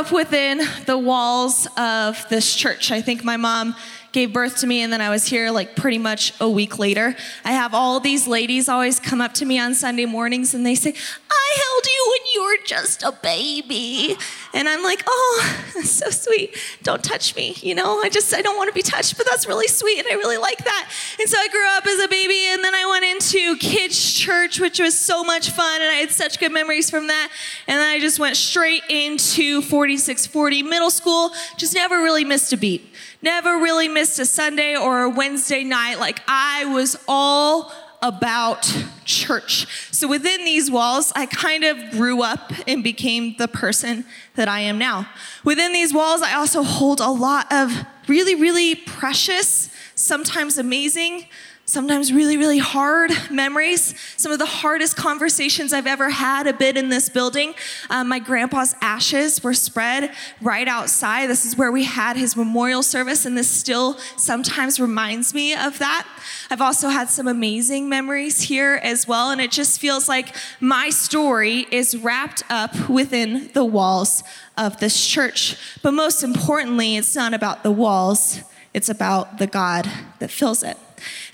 up 0.00 0.12
within 0.12 0.62
the 0.86 0.96
walls 0.96 1.68
of 1.76 2.26
this 2.30 2.54
church. 2.54 2.90
I 2.90 3.02
think 3.02 3.22
my 3.22 3.36
mom 3.36 3.76
gave 4.12 4.32
birth 4.32 4.58
to 4.58 4.66
me 4.66 4.82
and 4.82 4.92
then 4.92 5.00
I 5.00 5.10
was 5.10 5.26
here 5.26 5.50
like 5.50 5.76
pretty 5.76 5.98
much 5.98 6.32
a 6.40 6.48
week 6.48 6.78
later. 6.78 7.14
I 7.44 7.52
have 7.52 7.74
all 7.74 8.00
these 8.00 8.26
ladies 8.26 8.68
always 8.68 8.98
come 8.98 9.20
up 9.20 9.34
to 9.34 9.44
me 9.44 9.58
on 9.58 9.74
Sunday 9.74 10.06
mornings 10.06 10.54
and 10.54 10.66
they 10.66 10.74
say, 10.74 10.94
I 11.30 11.56
held 11.56 11.86
you 11.86 12.14
when 12.14 12.34
you 12.34 12.42
were 12.42 12.66
just 12.66 13.02
a 13.02 13.12
baby. 13.22 14.16
And 14.52 14.68
I'm 14.68 14.82
like, 14.82 15.02
oh, 15.06 15.80
so 15.84 16.10
sweet. 16.10 16.56
Don't 16.82 17.02
touch 17.02 17.36
me. 17.36 17.54
You 17.60 17.74
know, 17.74 18.00
I 18.00 18.08
just, 18.08 18.34
I 18.34 18.42
don't 18.42 18.56
want 18.56 18.68
to 18.68 18.74
be 18.74 18.82
touched, 18.82 19.16
but 19.16 19.26
that's 19.26 19.46
really 19.46 19.68
sweet. 19.68 19.98
And 19.98 20.08
I 20.08 20.14
really 20.14 20.38
like 20.38 20.64
that. 20.64 20.92
And 21.18 21.28
so 21.28 21.38
I 21.38 21.48
grew 21.48 21.66
up 21.76 21.86
as 21.86 22.00
a 22.00 22.08
baby 22.08 22.46
and 22.48 22.64
then 22.64 22.74
I 22.74 22.86
went 22.86 23.04
into 23.04 23.56
kids' 23.58 24.12
church, 24.12 24.60
which 24.60 24.80
was 24.80 24.98
so 24.98 25.22
much 25.22 25.50
fun. 25.50 25.80
And 25.80 25.90
I 25.90 25.94
had 25.94 26.10
such 26.10 26.38
good 26.38 26.52
memories 26.52 26.90
from 26.90 27.06
that. 27.06 27.30
And 27.68 27.78
then 27.78 27.88
I 27.88 28.00
just 28.00 28.18
went 28.18 28.36
straight 28.36 28.82
into 28.88 29.62
4640 29.62 30.62
middle 30.64 30.90
school, 30.90 31.30
just 31.56 31.74
never 31.74 31.96
really 31.96 32.24
missed 32.24 32.52
a 32.52 32.56
beat. 32.56 32.92
Never 33.22 33.56
really 33.56 33.88
missed 33.88 34.18
a 34.18 34.26
Sunday 34.26 34.76
or 34.76 35.02
a 35.02 35.10
Wednesday 35.10 35.62
night. 35.62 35.98
Like 35.98 36.22
I 36.26 36.64
was 36.66 36.96
all 37.06 37.72
about 38.02 38.74
church. 39.04 39.66
So 39.92 40.08
within 40.08 40.44
these 40.44 40.70
walls, 40.70 41.12
I 41.14 41.26
kind 41.26 41.64
of 41.64 41.90
grew 41.90 42.22
up 42.22 42.52
and 42.66 42.82
became 42.82 43.36
the 43.36 43.48
person 43.48 44.06
that 44.36 44.48
I 44.48 44.60
am 44.60 44.78
now. 44.78 45.06
Within 45.44 45.72
these 45.72 45.92
walls, 45.92 46.22
I 46.22 46.34
also 46.34 46.62
hold 46.62 47.00
a 47.00 47.10
lot 47.10 47.52
of 47.52 47.84
really, 48.08 48.34
really 48.34 48.74
precious, 48.74 49.70
sometimes 49.94 50.56
amazing, 50.56 51.26
sometimes 51.70 52.12
really, 52.12 52.36
really 52.36 52.58
hard 52.58 53.12
memories. 53.30 53.94
Some 54.16 54.32
of 54.32 54.38
the 54.38 54.46
hardest 54.46 54.96
conversations 54.96 55.72
I've 55.72 55.86
ever 55.86 56.10
had 56.10 56.46
a 56.46 56.52
bit 56.52 56.76
in 56.76 56.88
this 56.88 57.08
building. 57.08 57.54
Um, 57.88 58.08
my 58.08 58.18
grandpa's 58.18 58.74
ashes 58.80 59.42
were 59.42 59.54
spread 59.54 60.12
right 60.40 60.66
outside. 60.66 61.28
This 61.28 61.44
is 61.44 61.56
where 61.56 61.72
we 61.72 61.84
had 61.84 62.16
his 62.16 62.36
memorial 62.36 62.82
service, 62.82 63.24
and 63.24 63.36
this 63.36 63.48
still 63.48 63.98
sometimes 64.16 64.80
reminds 64.80 65.32
me 65.32 65.54
of 65.54 65.78
that. 65.78 66.06
I've 66.50 66.60
also 66.60 66.88
had 66.88 67.08
some 67.08 67.28
amazing 67.28 67.88
memories 67.88 68.42
here 68.42 68.80
as 68.82 69.06
well, 69.06 69.30
and 69.30 69.40
it 69.40 69.50
just 69.50 69.80
feels 69.80 70.08
like 70.08 70.34
my 70.58 70.90
story 70.90 71.66
is 71.70 71.96
wrapped 71.96 72.42
up 72.50 72.88
within 72.88 73.50
the 73.54 73.64
walls 73.64 74.22
of 74.56 74.80
this 74.80 75.06
church. 75.06 75.56
But 75.82 75.92
most 75.92 76.22
importantly, 76.22 76.96
it's 76.96 77.14
not 77.14 77.34
about 77.34 77.62
the 77.62 77.70
walls, 77.70 78.40
it's 78.74 78.88
about 78.88 79.38
the 79.38 79.46
God 79.46 79.90
that 80.18 80.30
fills 80.30 80.62
it. 80.62 80.76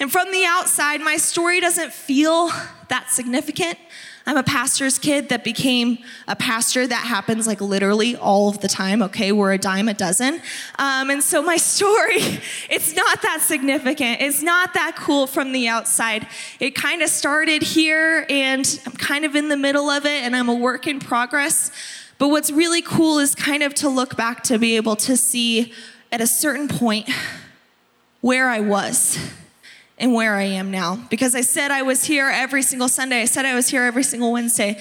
And 0.01 0.11
from 0.11 0.31
the 0.33 0.45
outside, 0.45 1.01
my 1.01 1.17
story 1.17 1.61
doesn't 1.61 1.93
feel 1.93 2.51
that 2.89 3.11
significant. 3.11 3.79
I'm 4.29 4.37
a 4.37 4.43
pastor's 4.43 4.99
kid 4.99 5.29
that 5.29 5.45
became 5.45 5.99
a 6.27 6.35
pastor. 6.35 6.85
That 6.85 7.07
happens 7.07 7.47
like 7.47 7.61
literally 7.61 8.17
all 8.17 8.49
of 8.49 8.61
the 8.61 8.67
time, 8.67 9.01
okay? 9.03 9.31
We're 9.31 9.53
a 9.53 9.59
dime 9.59 9.89
a 9.89 9.95
dozen. 9.95 10.41
Um, 10.81 11.11
and 11.11 11.23
so 11.23 11.43
my 11.43 11.57
story, 11.75 12.41
it's 12.69 12.97
not 12.97 13.23
that 13.23 13.41
significant. 13.41 14.21
It's 14.21 14.43
not 14.43 14.75
that 14.75 14.97
cool 14.97 15.29
from 15.29 15.53
the 15.53 15.69
outside. 15.69 16.27
It 16.59 16.75
kind 16.75 17.03
of 17.03 17.09
started 17.09 17.63
here, 17.63 18.27
and 18.29 18.81
I'm 18.85 18.93
kind 18.93 19.25
of 19.25 19.37
in 19.37 19.49
the 19.49 19.57
middle 19.57 19.89
of 19.89 20.05
it, 20.05 20.25
and 20.25 20.35
I'm 20.35 20.49
a 20.49 20.55
work 20.55 20.89
in 20.89 20.99
progress. 20.99 21.71
But 22.19 22.29
what's 22.29 22.51
really 22.51 22.83
cool 22.83 23.21
is 23.21 23.35
kind 23.37 23.63
of 23.63 23.75
to 23.75 23.89
look 23.89 24.17
back 24.17 24.43
to 24.45 24.59
be 24.59 24.75
able 24.75 24.97
to 24.97 25.17
see 25.17 25.73
at 26.11 26.21
a 26.21 26.27
certain 26.27 26.67
point 26.67 27.09
where 28.23 28.49
I 28.49 28.59
was 28.59 29.19
and 29.99 30.13
where 30.13 30.35
I 30.35 30.43
am 30.45 30.71
now. 30.71 30.97
Because 31.11 31.35
I 31.35 31.41
said 31.41 31.71
I 31.71 31.83
was 31.83 32.05
here 32.05 32.29
every 32.29 32.63
single 32.63 32.89
Sunday, 32.89 33.23
I 33.23 33.25
said 33.25 33.45
I 33.47 33.55
was 33.55 33.69
here 33.69 33.83
every 33.83 34.03
single 34.03 34.33
Wednesday. 34.33 34.81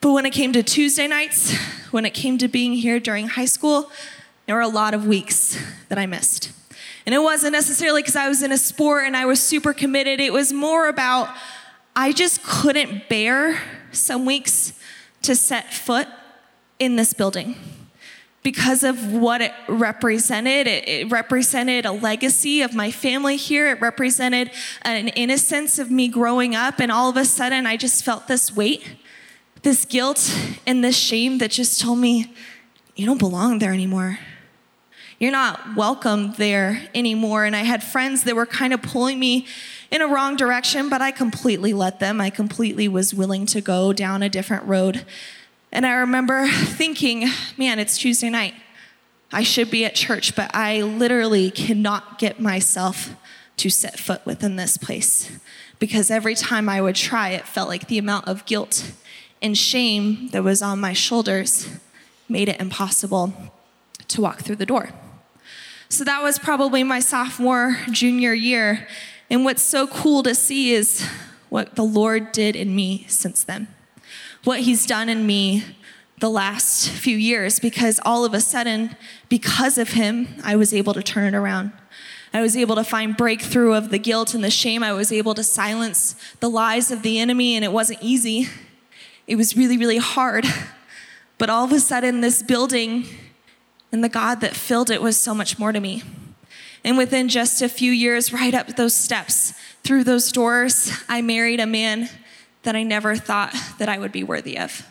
But 0.00 0.12
when 0.12 0.26
it 0.26 0.30
came 0.30 0.52
to 0.52 0.62
Tuesday 0.62 1.06
nights, 1.06 1.56
when 1.90 2.04
it 2.04 2.10
came 2.10 2.38
to 2.38 2.48
being 2.48 2.74
here 2.74 3.00
during 3.00 3.28
high 3.28 3.46
school, 3.46 3.90
there 4.46 4.54
were 4.54 4.60
a 4.60 4.68
lot 4.68 4.94
of 4.94 5.06
weeks 5.06 5.58
that 5.88 5.98
I 5.98 6.06
missed. 6.06 6.52
And 7.06 7.14
it 7.14 7.22
wasn't 7.22 7.52
necessarily 7.52 8.02
because 8.02 8.16
I 8.16 8.28
was 8.28 8.42
in 8.42 8.52
a 8.52 8.58
sport 8.58 9.04
and 9.06 9.16
I 9.16 9.26
was 9.26 9.40
super 9.40 9.72
committed. 9.72 10.20
It 10.20 10.32
was 10.32 10.52
more 10.52 10.88
about 10.88 11.28
I 11.96 12.12
just 12.12 12.42
couldn't 12.42 13.08
bear 13.08 13.60
some 13.92 14.26
weeks 14.26 14.72
to 15.22 15.34
set 15.34 15.72
foot 15.72 16.08
in 16.78 16.96
this 16.96 17.14
building 17.14 17.56
because 18.44 18.84
of 18.84 19.12
what 19.12 19.40
it 19.40 19.52
represented. 19.68 20.68
It, 20.68 20.88
it, 20.88 21.10
represented 21.10 21.86
a 21.86 21.92
legacy 21.92 22.62
of 22.62 22.74
my 22.74 22.92
family 22.92 23.36
here. 23.36 23.68
It 23.70 23.80
represented 23.80 24.52
an 24.82 25.08
innocence 25.08 25.80
of 25.80 25.90
me 25.90 26.06
growing 26.06 26.54
up. 26.54 26.78
And 26.78 26.92
all 26.92 27.08
of 27.08 27.16
a 27.16 27.24
sudden, 27.24 27.66
I 27.66 27.76
just 27.76 28.04
felt 28.04 28.28
this 28.28 28.54
weight, 28.54 28.96
this 29.62 29.84
guilt, 29.84 30.32
and 30.66 30.84
this 30.84 30.96
shame 30.96 31.38
that 31.38 31.50
just 31.50 31.80
told 31.80 31.98
me, 31.98 32.32
you 32.94 33.06
don't 33.06 33.18
belong 33.18 33.58
there 33.58 33.72
anymore. 33.72 34.18
You're 35.18 35.32
not 35.32 35.74
welcome 35.74 36.34
there 36.36 36.82
anymore. 36.94 37.46
And 37.46 37.56
I 37.56 37.60
had 37.60 37.82
friends 37.82 38.24
that 38.24 38.36
were 38.36 38.46
kind 38.46 38.74
of 38.74 38.82
pulling 38.82 39.18
me 39.18 39.46
in 39.90 40.02
a 40.02 40.06
wrong 40.06 40.36
direction, 40.36 40.90
but 40.90 41.00
I 41.00 41.12
completely 41.12 41.72
let 41.72 41.98
them. 41.98 42.20
I 42.20 42.28
completely 42.28 42.88
was 42.88 43.14
willing 43.14 43.46
to 43.46 43.62
go 43.62 43.94
down 43.94 44.22
a 44.22 44.28
different 44.28 44.64
road. 44.64 45.06
And 45.74 45.84
I 45.84 45.94
remember 45.94 46.46
thinking, 46.46 47.28
man, 47.58 47.80
it's 47.80 47.98
Tuesday 47.98 48.30
night. 48.30 48.54
I 49.32 49.42
should 49.42 49.72
be 49.72 49.84
at 49.84 49.96
church, 49.96 50.36
but 50.36 50.54
I 50.54 50.82
literally 50.82 51.50
cannot 51.50 52.20
get 52.20 52.38
myself 52.38 53.10
to 53.56 53.68
set 53.68 53.98
foot 53.98 54.24
within 54.24 54.54
this 54.54 54.76
place 54.76 55.36
because 55.80 56.12
every 56.12 56.36
time 56.36 56.68
I 56.68 56.80
would 56.80 56.94
try, 56.94 57.30
it 57.30 57.48
felt 57.48 57.68
like 57.68 57.88
the 57.88 57.98
amount 57.98 58.28
of 58.28 58.46
guilt 58.46 58.92
and 59.42 59.58
shame 59.58 60.28
that 60.28 60.44
was 60.44 60.62
on 60.62 60.78
my 60.78 60.92
shoulders 60.92 61.68
made 62.28 62.48
it 62.48 62.60
impossible 62.60 63.34
to 64.06 64.20
walk 64.20 64.42
through 64.42 64.56
the 64.56 64.66
door. 64.66 64.90
So 65.88 66.04
that 66.04 66.22
was 66.22 66.38
probably 66.38 66.84
my 66.84 67.00
sophomore, 67.00 67.78
junior 67.90 68.32
year. 68.32 68.86
And 69.28 69.44
what's 69.44 69.62
so 69.62 69.88
cool 69.88 70.22
to 70.22 70.36
see 70.36 70.72
is 70.72 71.04
what 71.48 71.74
the 71.74 71.82
Lord 71.82 72.30
did 72.30 72.54
in 72.54 72.76
me 72.76 73.06
since 73.08 73.42
then 73.42 73.73
what 74.44 74.60
he's 74.60 74.86
done 74.86 75.08
in 75.08 75.26
me 75.26 75.64
the 76.18 76.30
last 76.30 76.88
few 76.90 77.16
years 77.16 77.58
because 77.58 78.00
all 78.04 78.24
of 78.24 78.34
a 78.34 78.40
sudden, 78.40 78.96
because 79.28 79.78
of 79.78 79.90
him, 79.90 80.28
I 80.44 80.56
was 80.56 80.72
able 80.72 80.94
to 80.94 81.02
turn 81.02 81.34
it 81.34 81.36
around. 81.36 81.72
I 82.32 82.40
was 82.40 82.56
able 82.56 82.74
to 82.76 82.84
find 82.84 83.16
breakthrough 83.16 83.74
of 83.74 83.90
the 83.90 83.98
guilt 83.98 84.34
and 84.34 84.42
the 84.42 84.50
shame. 84.50 84.82
I 84.82 84.92
was 84.92 85.12
able 85.12 85.34
to 85.34 85.44
silence 85.44 86.16
the 86.40 86.50
lies 86.50 86.90
of 86.90 87.02
the 87.02 87.18
enemy, 87.20 87.54
and 87.54 87.64
it 87.64 87.72
wasn't 87.72 88.00
easy. 88.02 88.48
It 89.26 89.36
was 89.36 89.56
really, 89.56 89.78
really 89.78 89.98
hard. 89.98 90.44
But 91.38 91.50
all 91.50 91.64
of 91.64 91.72
a 91.72 91.80
sudden, 91.80 92.20
this 92.20 92.42
building 92.42 93.06
and 93.92 94.02
the 94.02 94.08
God 94.08 94.40
that 94.40 94.54
filled 94.54 94.90
it 94.90 95.02
was 95.02 95.16
so 95.16 95.34
much 95.34 95.58
more 95.58 95.72
to 95.72 95.80
me. 95.80 96.02
And 96.84 96.98
within 96.98 97.28
just 97.28 97.62
a 97.62 97.68
few 97.68 97.90
years, 97.92 98.32
right 98.32 98.54
up 98.54 98.76
those 98.76 98.94
steps, 98.94 99.54
through 99.82 100.04
those 100.04 100.32
doors, 100.32 100.92
I 101.08 101.22
married 101.22 101.60
a 101.60 101.66
man 101.66 102.08
that 102.64 102.76
I 102.76 102.82
never 102.82 103.16
thought 103.16 103.54
that 103.78 103.88
I 103.88 103.98
would 103.98 104.12
be 104.12 104.24
worthy 104.24 104.58
of. 104.58 104.86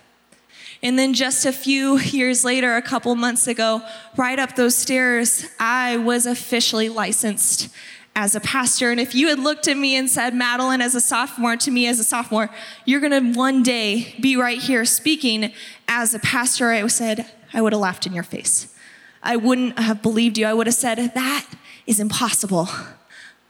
And 0.82 1.00
then 1.00 1.14
just 1.14 1.46
a 1.46 1.54
few 1.54 1.98
years 1.98 2.44
later, 2.44 2.76
a 2.76 2.82
couple 2.82 3.16
months 3.16 3.48
ago, 3.48 3.82
right 4.18 4.38
up 4.38 4.56
those 4.56 4.76
stairs, 4.76 5.46
I 5.60 5.98
was 5.98 6.26
officially 6.26 6.90
licensed 6.90 7.70
as 8.16 8.36
a 8.36 8.40
pastor. 8.40 8.92
And 8.92 9.00
if 9.00 9.16
you 9.16 9.30
had 9.30 9.40
looked 9.40 9.68
at 9.68 9.78
me 9.78 9.96
and 9.96 10.10
said, 10.10 10.36
Madeline, 10.36 10.82
as 10.82 10.94
a 10.94 11.02
sophomore, 11.02 11.56
to 11.56 11.72
me 11.72 11.88
as 11.88 12.00
a 12.00 12.04
sophomore, 12.04 12.50
you're 12.86 13.00
gonna 13.00 13.32
one 13.34 13.64
day 13.64 14.16
be 14.22 14.36
right 14.36 14.60
here 14.60 14.86
speaking 14.86 15.54
as 15.88 16.14
a 16.14 16.20
pastor, 16.20 16.70
I 16.72 16.86
said, 16.88 17.32
I 17.54 17.62
would 17.62 17.74
have 17.74 17.82
laughed 17.82 18.06
in 18.06 18.14
your 18.14 18.24
face. 18.24 18.74
I 19.22 19.38
wouldn't 19.38 19.80
have 19.80 20.02
believed 20.02 20.38
you. 20.38 20.46
I 20.46 20.54
would 20.54 20.68
have 20.68 20.76
said, 20.76 20.98
that 20.98 21.48
is 21.88 22.00
impossible. 22.00 22.68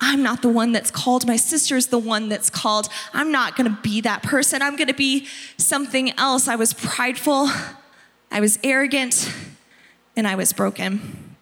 I'm 0.06 0.22
not 0.22 0.41
the 0.41 0.50
one 0.50 0.74
that's 0.74 0.91
called. 0.91 1.25
My 1.25 1.38
sister's 1.38 1.88
the 1.88 1.97
one 1.97 2.28
that's 2.28 2.50
called. 2.50 2.90
I'm 3.14 3.31
not 3.31 3.56
going 3.56 3.74
to 3.74 3.81
be 3.81 4.02
that 4.02 4.22
person. 4.22 4.62
I'm 4.62 4.75
going 4.75 4.90
to 4.90 4.94
be 4.94 5.28
something 5.58 6.12
else. 6.19 6.50
I 6.50 6.56
was 6.56 6.74
prideful, 6.74 7.50
I 8.30 8.42
was 8.42 8.59
arrogant, 8.63 9.34
and 10.16 10.27
I 10.27 10.36
was 10.36 10.51
broken. 10.51 11.36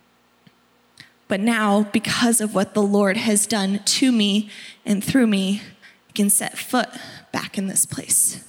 But 1.28 1.40
now, 1.40 1.84
because 1.92 2.40
of 2.40 2.54
what 2.54 2.74
the 2.74 2.84
Lord 2.84 3.18
has 3.18 3.48
done 3.48 3.82
to 3.84 4.12
me 4.12 4.50
and 4.86 5.04
through 5.04 5.28
me, 5.28 5.62
I 6.10 6.12
can 6.12 6.30
set 6.30 6.58
foot 6.58 6.90
back 7.32 7.58
in 7.58 7.66
this 7.68 7.86
place. 7.86 8.48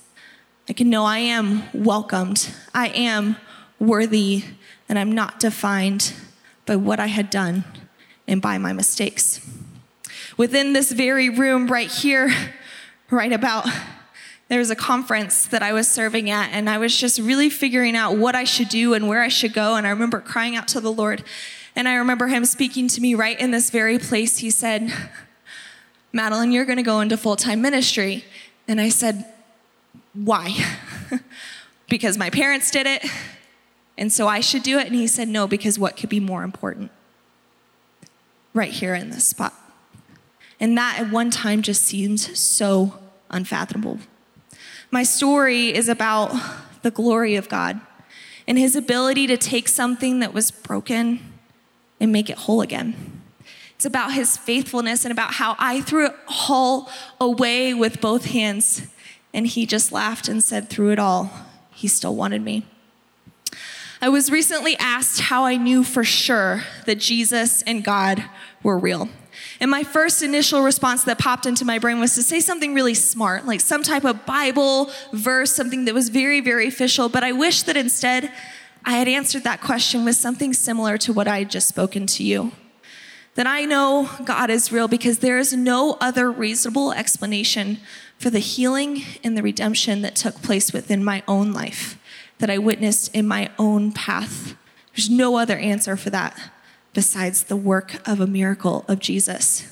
I 0.68 0.74
can 0.74 0.90
know 0.90 1.04
I 1.04 1.18
am 1.18 1.62
welcomed, 1.72 2.52
I 2.74 2.88
am 2.88 3.36
worthy, 3.78 4.44
and 4.88 4.98
I'm 4.98 5.12
not 5.12 5.40
defined 5.40 6.12
by 6.66 6.76
what 6.76 7.00
I 7.00 7.06
had 7.06 7.30
done 7.30 7.64
and 8.28 8.42
by 8.42 8.58
my 8.58 8.72
mistakes 8.72 9.40
within 10.36 10.72
this 10.72 10.92
very 10.92 11.28
room 11.28 11.66
right 11.66 11.90
here, 11.90 12.32
right 13.10 13.32
about, 13.32 13.66
there 14.48 14.58
was 14.58 14.70
a 14.70 14.76
conference 14.76 15.46
that 15.46 15.62
I 15.62 15.72
was 15.72 15.88
serving 15.88 16.30
at, 16.30 16.50
and 16.52 16.68
I 16.68 16.78
was 16.78 16.96
just 16.96 17.18
really 17.18 17.48
figuring 17.48 17.96
out 17.96 18.16
what 18.16 18.34
I 18.34 18.44
should 18.44 18.68
do 18.68 18.94
and 18.94 19.08
where 19.08 19.22
I 19.22 19.28
should 19.28 19.54
go. 19.54 19.76
And 19.76 19.86
I 19.86 19.90
remember 19.90 20.20
crying 20.20 20.56
out 20.56 20.68
to 20.68 20.80
the 20.80 20.92
Lord. 20.92 21.24
And 21.74 21.88
I 21.88 21.94
remember 21.94 22.26
him 22.26 22.44
speaking 22.44 22.86
to 22.88 23.00
me 23.00 23.14
right 23.14 23.38
in 23.40 23.50
this 23.50 23.70
very 23.70 23.98
place. 23.98 24.38
He 24.38 24.50
said, 24.50 24.92
Madeline, 26.12 26.52
you're 26.52 26.66
going 26.66 26.76
to 26.76 26.82
go 26.82 27.00
into 27.00 27.16
full 27.16 27.36
time 27.36 27.62
ministry. 27.62 28.24
And 28.68 28.80
I 28.80 28.90
said, 28.90 29.24
Why? 30.12 30.54
because 31.88 32.18
my 32.18 32.28
parents 32.28 32.70
did 32.70 32.86
it, 32.86 33.04
And 33.96 34.12
so 34.12 34.28
I 34.28 34.40
should 34.40 34.62
do 34.62 34.78
it. 34.78 34.86
And 34.86 34.94
he 34.94 35.06
said, 35.06 35.28
No, 35.28 35.46
because 35.46 35.78
what 35.78 35.96
could 35.96 36.10
be 36.10 36.20
more 36.20 36.42
important? 36.42 36.90
Right 38.52 38.70
here 38.70 38.94
in 38.94 39.10
this 39.10 39.26
spot. 39.26 39.54
And 40.62 40.78
that 40.78 41.00
at 41.00 41.10
one 41.10 41.32
time 41.32 41.60
just 41.60 41.82
seems 41.82 42.38
so 42.38 42.94
unfathomable. 43.28 43.98
My 44.92 45.02
story 45.02 45.74
is 45.74 45.88
about 45.88 46.32
the 46.82 46.92
glory 46.92 47.34
of 47.34 47.48
God 47.48 47.80
and 48.46 48.56
his 48.56 48.76
ability 48.76 49.26
to 49.26 49.36
take 49.36 49.66
something 49.66 50.20
that 50.20 50.32
was 50.32 50.52
broken 50.52 51.18
and 51.98 52.12
make 52.12 52.30
it 52.30 52.38
whole 52.38 52.60
again. 52.60 53.22
It's 53.74 53.84
about 53.84 54.12
his 54.12 54.36
faithfulness 54.36 55.04
and 55.04 55.10
about 55.10 55.34
how 55.34 55.56
I 55.58 55.80
threw 55.80 56.06
it 56.06 56.14
all 56.48 56.88
away 57.20 57.74
with 57.74 58.00
both 58.00 58.26
hands. 58.26 58.86
And 59.34 59.48
he 59.48 59.66
just 59.66 59.90
laughed 59.90 60.28
and 60.28 60.44
said, 60.44 60.70
through 60.70 60.92
it 60.92 60.98
all, 61.00 61.32
he 61.72 61.88
still 61.88 62.14
wanted 62.14 62.42
me. 62.42 62.64
I 64.00 64.08
was 64.08 64.30
recently 64.30 64.76
asked 64.78 65.22
how 65.22 65.44
I 65.44 65.56
knew 65.56 65.82
for 65.82 66.04
sure 66.04 66.62
that 66.86 67.00
Jesus 67.00 67.62
and 67.62 67.82
God 67.82 68.24
were 68.62 68.78
real. 68.78 69.08
And 69.62 69.70
my 69.70 69.84
first 69.84 70.24
initial 70.24 70.62
response 70.62 71.04
that 71.04 71.20
popped 71.20 71.46
into 71.46 71.64
my 71.64 71.78
brain 71.78 72.00
was 72.00 72.16
to 72.16 72.22
say 72.24 72.40
something 72.40 72.74
really 72.74 72.94
smart, 72.94 73.46
like 73.46 73.60
some 73.60 73.84
type 73.84 74.04
of 74.04 74.26
Bible 74.26 74.90
verse, 75.12 75.52
something 75.52 75.84
that 75.84 75.94
was 75.94 76.08
very, 76.08 76.40
very 76.40 76.66
official. 76.66 77.08
But 77.08 77.22
I 77.22 77.30
wish 77.30 77.62
that 77.62 77.76
instead 77.76 78.32
I 78.84 78.94
had 78.96 79.06
answered 79.06 79.44
that 79.44 79.60
question 79.60 80.04
with 80.04 80.16
something 80.16 80.52
similar 80.52 80.98
to 80.98 81.12
what 81.12 81.28
I 81.28 81.38
had 81.38 81.50
just 81.50 81.68
spoken 81.68 82.06
to 82.08 82.24
you 82.24 82.50
that 83.34 83.46
I 83.46 83.64
know 83.64 84.10
God 84.24 84.50
is 84.50 84.72
real 84.72 84.88
because 84.88 85.20
there 85.20 85.38
is 85.38 85.52
no 85.52 85.96
other 86.00 86.30
reasonable 86.30 86.92
explanation 86.92 87.78
for 88.18 88.30
the 88.30 88.40
healing 88.40 89.02
and 89.24 89.38
the 89.38 89.42
redemption 89.42 90.02
that 90.02 90.16
took 90.16 90.42
place 90.42 90.72
within 90.72 91.02
my 91.02 91.22
own 91.26 91.52
life, 91.52 91.98
that 92.38 92.50
I 92.50 92.58
witnessed 92.58 93.14
in 93.14 93.26
my 93.26 93.50
own 93.58 93.92
path. 93.92 94.56
There's 94.94 95.08
no 95.08 95.36
other 95.36 95.56
answer 95.56 95.96
for 95.96 96.10
that 96.10 96.38
besides 96.94 97.44
the 97.44 97.56
work 97.56 98.06
of 98.06 98.20
a 98.20 98.26
miracle 98.26 98.84
of 98.88 98.98
Jesus. 98.98 99.66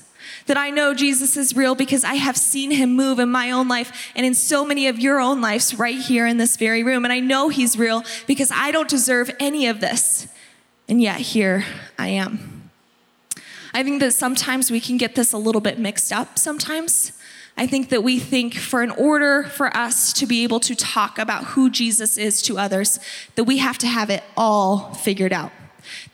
That 0.47 0.57
I 0.57 0.69
know 0.69 0.93
Jesus 0.93 1.37
is 1.37 1.55
real 1.55 1.75
because 1.75 2.03
I 2.03 2.15
have 2.15 2.37
seen 2.37 2.71
him 2.71 2.95
move 2.95 3.19
in 3.19 3.29
my 3.29 3.51
own 3.51 3.67
life 3.67 4.11
and 4.15 4.25
in 4.25 4.33
so 4.33 4.65
many 4.65 4.87
of 4.87 4.99
your 4.99 5.19
own 5.19 5.41
lives 5.41 5.77
right 5.77 5.97
here 5.97 6.25
in 6.25 6.37
this 6.37 6.57
very 6.57 6.83
room. 6.83 7.03
And 7.03 7.13
I 7.13 7.19
know 7.19 7.49
he's 7.49 7.77
real 7.77 8.03
because 8.27 8.51
I 8.51 8.71
don't 8.71 8.89
deserve 8.89 9.29
any 9.39 9.67
of 9.67 9.81
this. 9.81 10.27
And 10.87 11.01
yet 11.01 11.19
here 11.21 11.65
I 11.99 12.09
am. 12.09 12.69
I 13.73 13.83
think 13.83 14.01
that 14.01 14.13
sometimes 14.13 14.71
we 14.71 14.79
can 14.79 14.97
get 14.97 15.15
this 15.15 15.31
a 15.31 15.37
little 15.37 15.61
bit 15.61 15.79
mixed 15.79 16.11
up 16.11 16.37
sometimes. 16.37 17.13
I 17.55 17.67
think 17.67 17.89
that 17.89 18.03
we 18.03 18.19
think 18.19 18.55
for 18.55 18.81
in 18.81 18.91
order 18.91 19.43
for 19.43 19.75
us 19.75 20.13
to 20.13 20.25
be 20.25 20.43
able 20.43 20.59
to 20.61 20.75
talk 20.75 21.19
about 21.19 21.45
who 21.45 21.69
Jesus 21.69 22.17
is 22.17 22.41
to 22.43 22.57
others, 22.57 22.99
that 23.35 23.43
we 23.43 23.57
have 23.57 23.77
to 23.79 23.87
have 23.87 24.09
it 24.09 24.23
all 24.35 24.93
figured 24.93 25.31
out. 25.31 25.51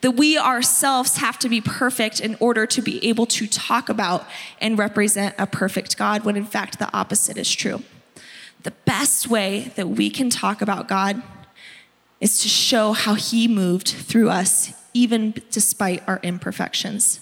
That 0.02 0.12
we 0.12 0.38
ourselves 0.38 1.18
have 1.18 1.40
to 1.40 1.50
be 1.50 1.62
perfect 1.62 2.20
in 2.20 2.36
order 2.40 2.66
to 2.66 2.82
be 2.82 3.06
able 3.08 3.26
to 3.28 3.48
talk 3.48 3.90
about 3.90 4.28
and 4.62 4.78
represent 4.78 5.36
a 5.38 5.48
perfect 5.48 5.98
God, 5.98 6.24
when 6.24 6.36
in 6.36 6.46
fact 6.46 6.80
the 6.80 6.92
opposite 6.96 7.38
is 7.38 7.54
true. 7.54 7.84
The 8.64 8.72
best 8.86 9.28
way 9.28 9.72
that 9.76 9.90
we 9.90 10.10
can 10.10 10.30
talk 10.30 10.62
about 10.62 10.88
God 10.88 11.22
is 12.20 12.42
to 12.42 12.50
show 12.50 12.94
how 12.94 13.14
He 13.14 13.48
moved 13.48 13.88
through 13.88 14.30
us, 14.30 14.74
even 14.94 15.34
despite 15.52 16.04
our 16.08 16.20
imperfections. 16.24 17.20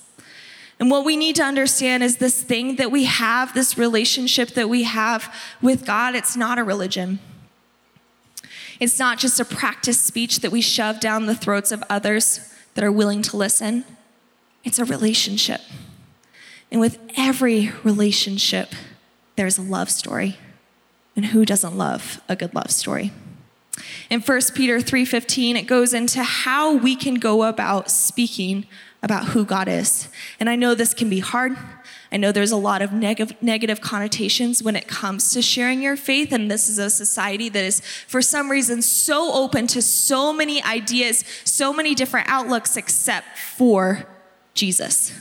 And 0.79 0.91
what 0.91 1.05
we 1.05 1.15
need 1.15 1.35
to 1.37 1.43
understand 1.43 2.03
is 2.03 2.17
this 2.17 2.41
thing 2.41 2.75
that 2.77 2.91
we 2.91 3.05
have, 3.05 3.53
this 3.53 3.77
relationship 3.77 4.49
that 4.49 4.69
we 4.69 4.83
have 4.83 5.33
with 5.61 5.85
God, 5.85 6.15
it's 6.15 6.35
not 6.35 6.57
a 6.57 6.63
religion. 6.63 7.19
It's 8.79 8.99
not 8.99 9.19
just 9.19 9.39
a 9.39 9.45
practice 9.45 9.99
speech 9.99 10.39
that 10.39 10.51
we 10.51 10.61
shove 10.61 10.99
down 10.99 11.25
the 11.25 11.35
throats 11.35 11.71
of 11.71 11.83
others 11.89 12.53
that 12.73 12.83
are 12.83 12.91
willing 12.91 13.21
to 13.23 13.37
listen. 13.37 13.85
It's 14.63 14.79
a 14.79 14.85
relationship. 14.85 15.61
And 16.71 16.81
with 16.81 16.99
every 17.15 17.71
relationship, 17.83 18.73
there's 19.35 19.57
a 19.57 19.61
love 19.61 19.89
story. 19.89 20.37
And 21.15 21.27
who 21.27 21.45
doesn't 21.45 21.77
love 21.77 22.21
a 22.27 22.35
good 22.35 22.53
love 22.53 22.71
story? 22.71 23.13
In 24.09 24.21
1 24.21 24.55
Peter 24.55 24.79
3:15 24.79 25.55
it 25.55 25.67
goes 25.67 25.93
into 25.93 26.23
how 26.23 26.73
we 26.73 26.95
can 26.95 27.15
go 27.15 27.43
about 27.43 27.89
speaking 27.89 28.65
about 29.03 29.27
who 29.27 29.45
God 29.45 29.67
is. 29.67 30.07
And 30.39 30.49
I 30.49 30.55
know 30.55 30.75
this 30.75 30.93
can 30.93 31.09
be 31.09 31.19
hard. 31.19 31.57
I 32.15 32.17
know 32.17 32.31
there's 32.31 32.53
a 32.53 32.55
lot 32.55 32.81
of 32.81 32.93
neg- 32.93 33.35
negative 33.41 33.81
connotations 33.81 34.63
when 34.63 34.77
it 34.77 34.87
comes 34.87 35.33
to 35.33 35.41
sharing 35.41 35.81
your 35.81 35.97
faith. 35.97 36.31
And 36.31 36.49
this 36.49 36.69
is 36.69 36.77
a 36.77 36.89
society 36.89 37.49
that 37.49 37.61
is, 37.61 37.81
for 37.81 38.21
some 38.21 38.49
reason, 38.49 38.81
so 38.81 39.33
open 39.33 39.67
to 39.67 39.81
so 39.81 40.31
many 40.31 40.63
ideas, 40.63 41.25
so 41.43 41.73
many 41.73 41.93
different 41.93 42.29
outlooks, 42.29 42.77
except 42.77 43.37
for 43.37 44.07
Jesus. 44.53 45.11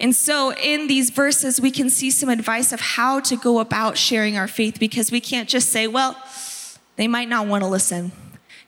And 0.00 0.16
so, 0.16 0.54
in 0.54 0.86
these 0.86 1.10
verses, 1.10 1.60
we 1.60 1.70
can 1.70 1.90
see 1.90 2.10
some 2.10 2.30
advice 2.30 2.72
of 2.72 2.80
how 2.80 3.20
to 3.20 3.36
go 3.36 3.58
about 3.58 3.98
sharing 3.98 4.38
our 4.38 4.48
faith 4.48 4.80
because 4.80 5.12
we 5.12 5.20
can't 5.20 5.50
just 5.50 5.68
say, 5.68 5.86
well, 5.86 6.16
they 6.96 7.08
might 7.08 7.28
not 7.28 7.46
want 7.46 7.62
to 7.62 7.68
listen. 7.68 8.12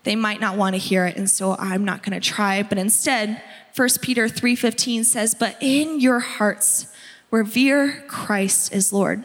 They 0.03 0.17
might 0.17 0.43
not 0.43 0.59
want 0.59 0.75
to 0.75 0.79
hear 0.79 1.06
it, 1.06 1.17
and 1.17 1.31
so 1.31 1.56
I'm 1.59 1.87
not 1.87 2.03
going 2.03 2.21
to 2.21 2.21
try. 2.21 2.62
But 2.62 2.77
instead, 2.77 3.43
1 3.75 3.89
Peter 4.03 4.29
3:15 4.29 5.05
says, 5.05 5.35
"But 5.35 5.56
in 5.62 5.99
your 5.99 6.21
hearts 6.21 6.89
revere 7.31 8.05
Christ 8.09 8.73
as 8.73 8.93
Lord. 8.93 9.25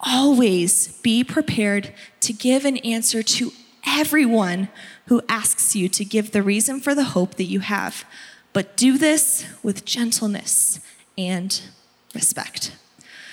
Always 0.00 0.88
be 0.98 1.24
prepared 1.24 1.92
to 2.20 2.32
give 2.32 2.64
an 2.64 2.76
answer 2.78 3.22
to 3.22 3.52
everyone 3.86 4.68
who 5.06 5.22
asks 5.28 5.76
you 5.76 5.88
to 5.88 6.04
give 6.04 6.32
the 6.32 6.42
reason 6.42 6.80
for 6.80 6.94
the 6.94 7.04
hope 7.04 7.34
that 7.34 7.44
you 7.44 7.60
have, 7.60 8.04
but 8.52 8.76
do 8.76 8.98
this 8.98 9.46
with 9.62 9.84
gentleness 9.84 10.80
and 11.16 11.60
respect." 12.14 12.72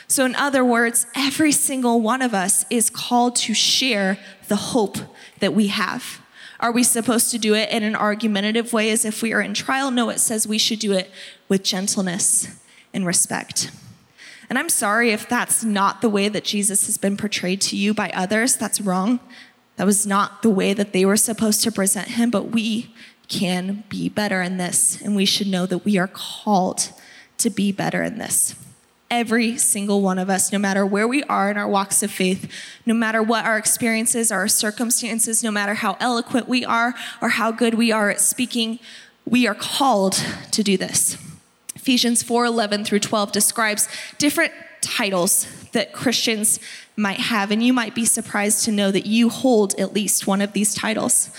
So, 0.08 0.26
in 0.26 0.36
other 0.36 0.66
words, 0.66 1.06
every 1.16 1.54
single 1.54 2.02
one 2.02 2.22
of 2.22 2.34
us 2.34 2.66
is 2.70 2.90
called 2.90 3.36
to 3.38 3.54
share 3.54 4.18
the 4.50 4.58
hope 4.58 4.98
that 5.40 5.54
we 5.54 5.68
have. 5.68 6.20
Are 6.60 6.72
we 6.72 6.84
supposed 6.84 7.32
to 7.32 7.40
do 7.40 7.56
it 7.56 7.70
in 7.70 7.82
an 7.84 7.96
argumentative 7.96 8.74
way 8.74 8.92
as 8.92 9.06
if 9.06 9.22
we 9.22 9.32
are 9.34 9.42
in 9.42 9.54
trial? 9.54 9.90
No, 9.90 10.10
it 10.10 10.20
says 10.20 10.46
we 10.46 10.58
should 10.58 10.80
do 10.80 10.92
it 10.92 11.10
with 11.48 11.64
gentleness 11.64 12.50
and 12.94 13.06
respect. 13.06 13.72
And 14.52 14.60
I'm 14.60 14.68
sorry 14.68 15.12
if 15.12 15.30
that's 15.30 15.64
not 15.64 16.02
the 16.02 16.10
way 16.10 16.28
that 16.28 16.44
Jesus 16.44 16.86
has 16.88 16.98
been 16.98 17.16
portrayed 17.16 17.62
to 17.62 17.78
you 17.78 17.94
by 17.94 18.10
others. 18.10 18.58
That's 18.58 18.82
wrong. 18.82 19.22
That 19.78 19.86
was 19.86 20.06
not 20.06 20.42
the 20.42 20.50
way 20.50 20.74
that 20.74 20.92
they 20.92 21.06
were 21.06 21.16
supposed 21.16 21.64
to 21.64 21.72
present 21.72 22.10
him, 22.10 22.30
but 22.30 22.52
we 22.52 22.94
can 23.30 23.86
be 23.88 24.10
better 24.10 24.42
in 24.42 24.58
this, 24.58 25.02
and 25.02 25.16
we 25.16 25.24
should 25.24 25.48
know 25.48 25.66
that 25.68 25.86
we 25.86 25.98
are 25.98 26.10
called 26.10 26.92
to 27.38 27.50
be 27.50 27.72
better 27.72 28.04
in 28.04 28.18
this 28.18 28.54
every 29.10 29.58
single 29.58 30.02
one 30.02 30.20
of 30.20 30.30
us, 30.30 30.52
no 30.52 30.60
matter 30.60 30.86
where 30.86 31.08
we 31.08 31.24
are 31.24 31.50
in 31.50 31.56
our 31.56 31.68
walks 31.68 32.04
of 32.04 32.12
faith, 32.12 32.52
no 32.86 32.94
matter 32.94 33.24
what 33.24 33.46
our 33.46 33.58
experiences, 33.58 34.34
our 34.34 34.50
circumstances, 34.50 35.42
no 35.44 35.52
matter 35.52 35.76
how 35.76 35.96
eloquent 36.02 36.50
we 36.50 36.66
are 36.66 36.94
or 37.22 37.30
how 37.30 37.52
good 37.52 37.74
we 37.74 37.90
are 37.90 38.10
at 38.10 38.20
speaking, 38.20 38.80
we 39.26 39.48
are 39.48 39.56
called 39.56 40.14
to 40.52 40.62
do 40.62 40.76
this. 40.76 41.18
Ephesians 41.82 42.22
4:11 42.22 42.86
through 42.86 43.00
12 43.00 43.32
describes 43.32 43.88
different 44.20 44.54
titles 44.82 45.48
that 45.72 45.94
Christians 45.94 46.60
might 46.96 47.20
have, 47.20 47.50
and 47.50 47.64
you 47.64 47.74
might 47.74 47.96
be 47.96 48.06
surprised 48.06 48.64
to 48.66 48.72
know 48.72 48.92
that 48.92 49.08
you 49.08 49.30
hold 49.30 49.74
at 49.80 49.92
least 49.92 50.28
one 50.28 50.42
of 50.42 50.54
these 50.54 50.76
titles. 50.76 51.32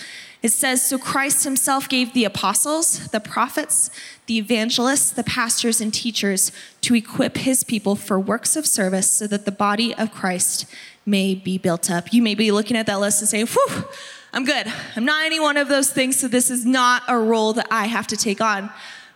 It 0.43 0.51
says, 0.51 0.85
So 0.85 0.99
Christ 0.99 1.45
himself 1.45 1.89
gave 1.89 2.13
the 2.13 2.25
apostles, 2.25 3.07
the 3.09 3.21
prophets, 3.21 3.89
the 4.27 4.39
evangelists, 4.39 5.13
the 5.13 5.23
pastors, 5.23 5.81
and 5.81 5.95
teachers 5.95 6.51
to 6.81 6.97
equip 6.97 7.37
his 7.37 7.63
people 7.63 7.95
for 7.95 8.19
works 8.19 8.57
of 8.57 8.67
service 8.67 9.09
so 9.09 9.29
that 9.29 9.45
the 9.45 9.53
body 9.53 9.95
of 9.95 10.13
Christ 10.13 10.67
may 11.07 11.37
be 11.37 11.57
built 11.57 11.89
up. 11.89 12.13
You 12.13 12.21
may 12.23 12.35
be 12.35 12.51
looking 12.51 12.77
at 12.77 12.87
that 12.87 12.99
list 12.99 13.21
and 13.21 13.29
saying, 13.29 13.47
Whew, 13.47 13.85
I'm 14.33 14.45
good. 14.45 14.67
I'm 14.97 15.05
not 15.05 15.25
any 15.25 15.39
one 15.39 15.57
of 15.57 15.69
those 15.69 15.93
things, 15.93 16.19
so 16.19 16.27
this 16.27 16.51
is 16.51 16.67
not 16.67 17.05
a 17.07 17.17
role 17.17 17.53
that 17.53 17.69
I 17.71 17.87
have 17.87 18.09
to 18.09 18.17
take 18.17 18.41
on. 18.41 18.71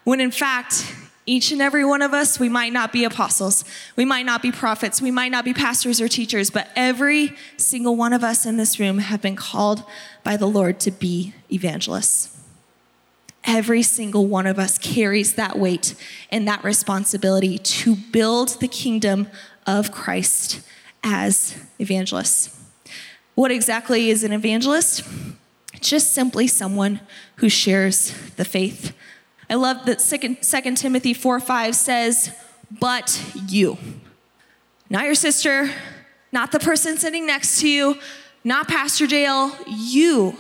When 0.05 0.21
in 0.21 0.31
fact, 0.31 0.95
each 1.27 1.51
and 1.51 1.61
every 1.61 1.85
one 1.85 2.03
of 2.03 2.15
us, 2.15 2.39
we 2.39 2.49
might 2.49 2.73
not 2.73 2.93
be 2.93 3.05
apostles, 3.05 3.65
we 3.97 4.05
might 4.05 4.25
not 4.25 4.43
be 4.43 4.53
prophets, 4.53 5.03
we 5.03 5.11
might 5.11 5.33
not 5.33 5.45
be 5.45 5.53
pastors 5.53 6.01
or 6.01 6.07
teachers, 6.07 6.51
but 6.51 6.71
every 6.77 7.35
single 7.57 7.97
one 7.97 8.13
of 8.13 8.23
us 8.23 8.47
in 8.47 8.57
this 8.57 8.79
room 8.79 8.99
have 8.99 9.21
been 9.21 9.35
called 9.35 9.83
by 10.23 10.37
the 10.37 10.47
Lord 10.47 10.79
to 10.81 10.93
be 10.93 11.35
evangelists. 11.53 12.33
Every 13.43 13.83
single 13.83 14.27
one 14.27 14.47
of 14.47 14.59
us 14.59 14.79
carries 14.79 15.35
that 15.35 15.59
weight 15.59 15.95
and 16.31 16.47
that 16.47 16.65
responsibility 16.65 17.59
to 17.59 17.97
build 17.97 18.61
the 18.61 18.69
kingdom 18.69 19.29
of 19.67 19.91
Christ 19.93 20.61
as 21.03 21.57
evangelists. 21.81 22.57
What 23.35 23.51
exactly 23.51 24.11
is 24.11 24.25
an 24.25 24.33
evangelist? 24.33 25.03
Just 25.81 26.13
simply 26.13 26.47
someone 26.47 27.01
who 27.37 27.49
shares 27.49 28.13
the 28.37 28.45
faith 28.45 28.97
I 29.49 29.55
love 29.55 29.87
that 29.87 29.99
2 30.01 30.75
Timothy 30.75 31.15
4 31.15 31.41
5 31.41 31.75
says, 31.75 32.33
but 32.81 33.23
you. 33.49 33.79
Not 34.91 35.05
your 35.05 35.15
sister, 35.15 35.71
not 36.33 36.53
the 36.53 36.59
person 36.59 36.97
sitting 36.97 37.27
next 37.27 37.61
to 37.61 37.69
you, 37.69 37.99
not 38.45 38.69
Pastor 38.69 39.07
Dale, 39.07 39.57
you 39.67 40.37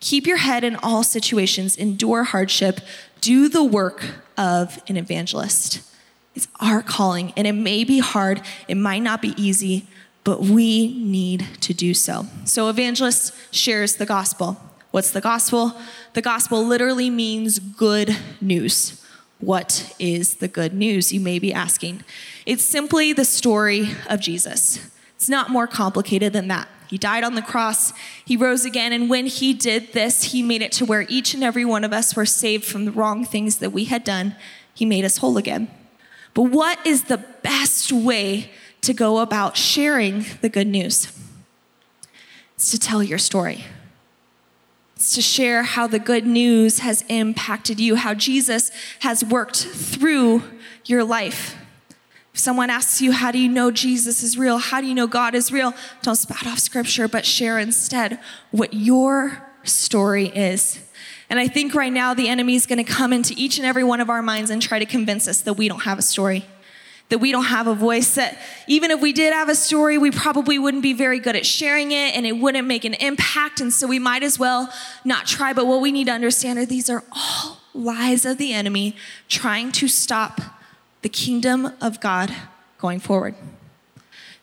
Keep 0.00 0.26
your 0.26 0.36
head 0.36 0.62
in 0.62 0.76
all 0.76 1.02
situations, 1.02 1.76
endure 1.76 2.24
hardship, 2.24 2.80
do 3.20 3.48
the 3.48 3.64
work 3.64 4.04
of 4.36 4.80
an 4.86 4.96
evangelist. 4.96 5.82
It's 6.34 6.46
our 6.60 6.82
calling, 6.82 7.32
and 7.36 7.46
it 7.46 7.52
may 7.52 7.82
be 7.82 7.98
hard, 7.98 8.42
it 8.68 8.76
might 8.76 9.00
not 9.00 9.20
be 9.20 9.34
easy, 9.36 9.88
but 10.22 10.40
we 10.42 10.94
need 11.02 11.46
to 11.62 11.74
do 11.74 11.94
so. 11.94 12.26
So, 12.44 12.68
evangelist 12.68 13.34
shares 13.52 13.96
the 13.96 14.06
gospel. 14.06 14.56
What's 14.98 15.12
the 15.12 15.20
gospel? 15.20 15.74
The 16.14 16.20
gospel 16.20 16.66
literally 16.66 17.08
means 17.08 17.60
good 17.60 18.16
news. 18.40 19.00
What 19.38 19.94
is 20.00 20.38
the 20.38 20.48
good 20.48 20.74
news? 20.74 21.12
You 21.12 21.20
may 21.20 21.38
be 21.38 21.54
asking. 21.54 22.02
It's 22.46 22.64
simply 22.64 23.12
the 23.12 23.24
story 23.24 23.90
of 24.10 24.18
Jesus. 24.18 24.90
It's 25.14 25.28
not 25.28 25.50
more 25.50 25.68
complicated 25.68 26.32
than 26.32 26.48
that. 26.48 26.66
He 26.88 26.98
died 26.98 27.22
on 27.22 27.36
the 27.36 27.42
cross, 27.42 27.92
he 28.24 28.36
rose 28.36 28.64
again, 28.64 28.92
and 28.92 29.08
when 29.08 29.26
he 29.26 29.54
did 29.54 29.92
this, 29.92 30.32
he 30.32 30.42
made 30.42 30.62
it 30.62 30.72
to 30.72 30.84
where 30.84 31.06
each 31.08 31.32
and 31.32 31.44
every 31.44 31.64
one 31.64 31.84
of 31.84 31.92
us 31.92 32.16
were 32.16 32.26
saved 32.26 32.64
from 32.64 32.84
the 32.84 32.90
wrong 32.90 33.24
things 33.24 33.58
that 33.58 33.70
we 33.70 33.84
had 33.84 34.02
done. 34.02 34.34
He 34.74 34.84
made 34.84 35.04
us 35.04 35.18
whole 35.18 35.36
again. 35.36 35.70
But 36.34 36.50
what 36.50 36.84
is 36.84 37.04
the 37.04 37.18
best 37.18 37.92
way 37.92 38.50
to 38.80 38.92
go 38.92 39.18
about 39.18 39.56
sharing 39.56 40.26
the 40.40 40.48
good 40.48 40.66
news? 40.66 41.16
It's 42.56 42.72
to 42.72 42.80
tell 42.80 43.00
your 43.00 43.18
story. 43.18 43.64
To 44.98 45.22
share 45.22 45.62
how 45.62 45.86
the 45.86 45.98
good 45.98 46.26
news 46.26 46.80
has 46.80 47.04
impacted 47.08 47.78
you, 47.78 47.94
how 47.94 48.14
Jesus 48.14 48.70
has 49.00 49.24
worked 49.24 49.56
through 49.56 50.42
your 50.84 51.04
life. 51.04 51.56
If 52.34 52.40
someone 52.40 52.68
asks 52.68 53.00
you, 53.00 53.12
How 53.12 53.30
do 53.30 53.38
you 53.38 53.48
know 53.48 53.70
Jesus 53.70 54.22
is 54.22 54.36
real? 54.36 54.58
How 54.58 54.80
do 54.80 54.86
you 54.86 54.94
know 54.94 55.06
God 55.06 55.34
is 55.34 55.52
real? 55.52 55.72
Don't 56.02 56.16
spout 56.16 56.46
off 56.46 56.58
scripture, 56.58 57.06
but 57.06 57.24
share 57.24 57.58
instead 57.58 58.18
what 58.50 58.74
your 58.74 59.44
story 59.62 60.26
is. 60.26 60.80
And 61.30 61.38
I 61.38 61.46
think 61.46 61.74
right 61.74 61.92
now 61.92 62.14
the 62.14 62.28
enemy 62.28 62.54
is 62.54 62.66
going 62.66 62.84
to 62.84 62.90
come 62.90 63.12
into 63.12 63.34
each 63.36 63.58
and 63.58 63.66
every 63.66 63.84
one 63.84 64.00
of 64.00 64.08
our 64.08 64.22
minds 64.22 64.50
and 64.50 64.62
try 64.62 64.78
to 64.78 64.86
convince 64.86 65.28
us 65.28 65.42
that 65.42 65.54
we 65.54 65.68
don't 65.68 65.82
have 65.82 65.98
a 65.98 66.02
story, 66.02 66.46
that 67.08 67.18
we 67.18 67.32
don't 67.32 67.44
have 67.44 67.66
a 67.66 67.74
voice, 67.74 68.16
that 68.16 68.38
even 68.66 68.90
if 68.90 69.00
we 69.00 69.12
did 69.12 69.32
have 69.32 69.48
a 69.48 69.54
story, 69.54 69.96
we 69.96 70.10
probably 70.10 70.58
wouldn't 70.58 70.82
be 70.82 70.92
very 70.92 71.18
good 71.18 71.36
at 71.36 71.46
sharing 71.46 71.90
it 71.92 72.14
and 72.14 72.26
it 72.26 72.32
wouldn't 72.32 72.68
make 72.68 72.84
an 72.84 72.94
impact. 72.94 73.60
And 73.60 73.72
so 73.72 73.86
we 73.86 73.98
might 73.98 74.22
as 74.22 74.38
well 74.38 74.72
not 75.04 75.26
try. 75.26 75.52
But 75.52 75.66
what 75.66 75.80
we 75.80 75.90
need 75.90 76.04
to 76.04 76.12
understand 76.12 76.58
are 76.58 76.66
these 76.66 76.90
are 76.90 77.02
all 77.12 77.58
lies 77.72 78.24
of 78.24 78.36
the 78.38 78.52
enemy 78.52 78.94
trying 79.28 79.72
to 79.72 79.88
stop 79.88 80.40
the 81.02 81.08
kingdom 81.08 81.72
of 81.80 82.00
God 82.00 82.34
going 82.78 83.00
forward. 83.00 83.34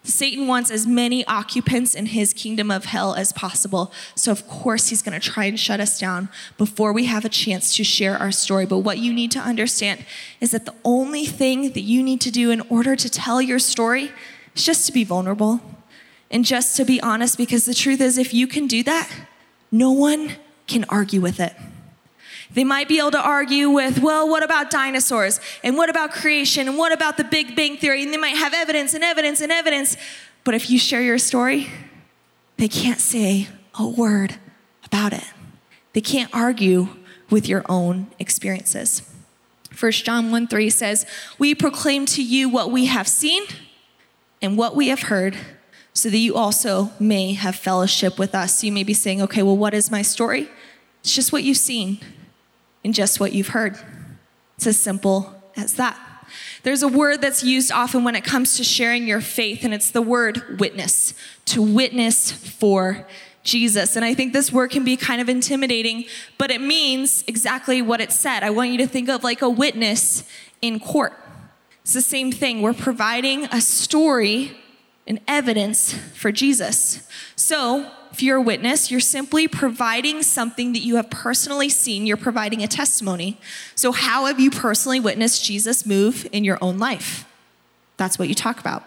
Satan 0.05 0.47
wants 0.47 0.69
as 0.69 0.85
many 0.85 1.25
occupants 1.25 1.95
in 1.95 2.07
his 2.07 2.33
kingdom 2.33 2.69
of 2.71 2.85
hell 2.85 3.15
as 3.15 3.33
possible. 3.33 3.91
So, 4.13 4.31
of 4.31 4.47
course, 4.47 4.89
he's 4.89 5.01
going 5.01 5.19
to 5.19 5.29
try 5.29 5.45
and 5.45 5.59
shut 5.59 5.79
us 5.79 5.99
down 5.99 6.29
before 6.57 6.93
we 6.93 7.05
have 7.05 7.25
a 7.25 7.29
chance 7.29 7.75
to 7.77 7.83
share 7.83 8.17
our 8.17 8.31
story. 8.31 8.65
But 8.65 8.79
what 8.79 8.99
you 8.99 9.11
need 9.11 9.31
to 9.31 9.39
understand 9.39 10.05
is 10.39 10.51
that 10.51 10.65
the 10.65 10.75
only 10.83 11.25
thing 11.25 11.73
that 11.73 11.81
you 11.81 12.03
need 12.03 12.21
to 12.21 12.31
do 12.31 12.51
in 12.51 12.61
order 12.69 12.95
to 12.95 13.09
tell 13.09 13.41
your 13.41 13.59
story 13.59 14.11
is 14.55 14.63
just 14.63 14.85
to 14.85 14.93
be 14.93 15.03
vulnerable 15.03 15.59
and 16.31 16.45
just 16.45 16.77
to 16.77 16.85
be 16.85 17.01
honest, 17.01 17.37
because 17.37 17.65
the 17.65 17.73
truth 17.73 18.01
is, 18.01 18.17
if 18.17 18.33
you 18.33 18.47
can 18.47 18.67
do 18.67 18.83
that, 18.83 19.09
no 19.71 19.91
one 19.91 20.33
can 20.67 20.85
argue 20.89 21.21
with 21.21 21.39
it. 21.39 21.53
They 22.55 22.63
might 22.63 22.87
be 22.87 22.99
able 22.99 23.11
to 23.11 23.21
argue 23.21 23.69
with, 23.69 23.99
well, 23.99 24.29
what 24.29 24.41
about 24.41 24.71
dinosaurs? 24.71 25.41
And 25.61 25.75
what 25.75 25.89
about 25.89 26.13
creation? 26.13 26.69
And 26.69 26.77
what 26.77 26.93
about 26.93 27.17
the 27.17 27.25
Big 27.25 27.53
Bang 27.53 27.75
Theory? 27.75 28.01
And 28.01 28.13
they 28.13 28.17
might 28.17 28.37
have 28.37 28.53
evidence 28.53 28.93
and 28.93 29.03
evidence 29.03 29.41
and 29.41 29.51
evidence. 29.51 29.97
But 30.45 30.55
if 30.55 30.69
you 30.69 30.79
share 30.79 31.01
your 31.01 31.17
story, 31.17 31.67
they 32.55 32.69
can't 32.69 33.01
say 33.01 33.49
a 33.77 33.85
word 33.85 34.35
about 34.85 35.11
it. 35.11 35.25
They 35.91 35.99
can't 35.99 36.33
argue 36.33 36.87
with 37.29 37.49
your 37.49 37.65
own 37.67 38.07
experiences. 38.19 39.01
1 39.77 39.91
John 39.91 40.31
1 40.31 40.47
3 40.47 40.69
says, 40.69 41.05
We 41.37 41.53
proclaim 41.55 42.05
to 42.07 42.23
you 42.23 42.47
what 42.47 42.71
we 42.71 42.85
have 42.85 43.07
seen 43.09 43.43
and 44.41 44.57
what 44.57 44.77
we 44.77 44.87
have 44.87 45.03
heard, 45.03 45.37
so 45.91 46.09
that 46.09 46.17
you 46.17 46.35
also 46.35 46.91
may 47.01 47.33
have 47.33 47.55
fellowship 47.57 48.17
with 48.17 48.33
us. 48.33 48.63
You 48.63 48.71
may 48.71 48.83
be 48.83 48.93
saying, 48.93 49.21
okay, 49.23 49.43
well, 49.43 49.57
what 49.57 49.73
is 49.73 49.91
my 49.91 50.01
story? 50.01 50.49
It's 51.01 51.13
just 51.13 51.33
what 51.33 51.43
you've 51.43 51.57
seen 51.57 51.99
in 52.85 52.93
just 52.93 53.19
what 53.19 53.33
you've 53.33 53.47
heard. 53.47 53.75
It's 54.57 54.67
as 54.67 54.77
simple 54.77 55.33
as 55.57 55.73
that. 55.73 55.97
There's 56.61 56.83
a 56.83 56.87
word 56.87 57.19
that's 57.19 57.43
used 57.43 57.71
often 57.71 58.03
when 58.03 58.13
it 58.15 58.23
comes 58.23 58.57
to 58.57 58.63
sharing 58.63 59.07
your 59.07 59.21
faith, 59.21 59.63
and 59.63 59.73
it's 59.73 59.89
the 59.89 60.03
word 60.03 60.59
witness, 60.59 61.15
to 61.45 61.63
witness 61.63 62.31
for 62.31 63.07
Jesus. 63.41 63.95
And 63.95 64.05
I 64.05 64.13
think 64.13 64.33
this 64.33 64.51
word 64.51 64.69
can 64.69 64.83
be 64.83 64.97
kind 64.97 65.19
of 65.19 65.29
intimidating, 65.29 66.05
but 66.37 66.51
it 66.51 66.61
means 66.61 67.23
exactly 67.25 67.81
what 67.81 68.01
it 68.01 68.11
said. 68.11 68.43
I 68.43 68.51
want 68.51 68.69
you 68.69 68.77
to 68.77 68.87
think 68.87 69.09
of 69.09 69.23
like 69.23 69.41
a 69.41 69.49
witness 69.49 70.23
in 70.61 70.79
court. 70.79 71.13
It's 71.81 71.93
the 71.93 72.03
same 72.03 72.31
thing. 72.31 72.61
We're 72.61 72.73
providing 72.73 73.45
a 73.45 73.61
story 73.61 74.55
and 75.07 75.19
evidence 75.27 75.95
for 76.13 76.31
Jesus. 76.31 77.07
So, 77.35 77.89
if 78.15 78.23
you're 78.23 78.37
a 78.37 78.41
witness, 78.41 78.89
you're 78.89 79.01
simply 79.01 79.45
providing 79.45 80.23
something 80.23 80.71
that 80.71 80.79
you 80.79 80.95
have 80.95 81.09
personally 81.09 81.67
seen. 81.67 82.05
You're 82.05 82.15
providing 82.15 82.63
a 82.63 82.67
testimony. 82.67 83.37
So, 83.75 83.91
how 83.91 84.23
have 84.27 84.39
you 84.39 84.49
personally 84.49 85.01
witnessed 85.01 85.43
Jesus 85.43 85.85
move 85.85 86.25
in 86.31 86.45
your 86.45 86.57
own 86.61 86.79
life? 86.79 87.27
That's 87.97 88.17
what 88.17 88.29
you 88.29 88.33
talk 88.33 88.57
about. 88.57 88.83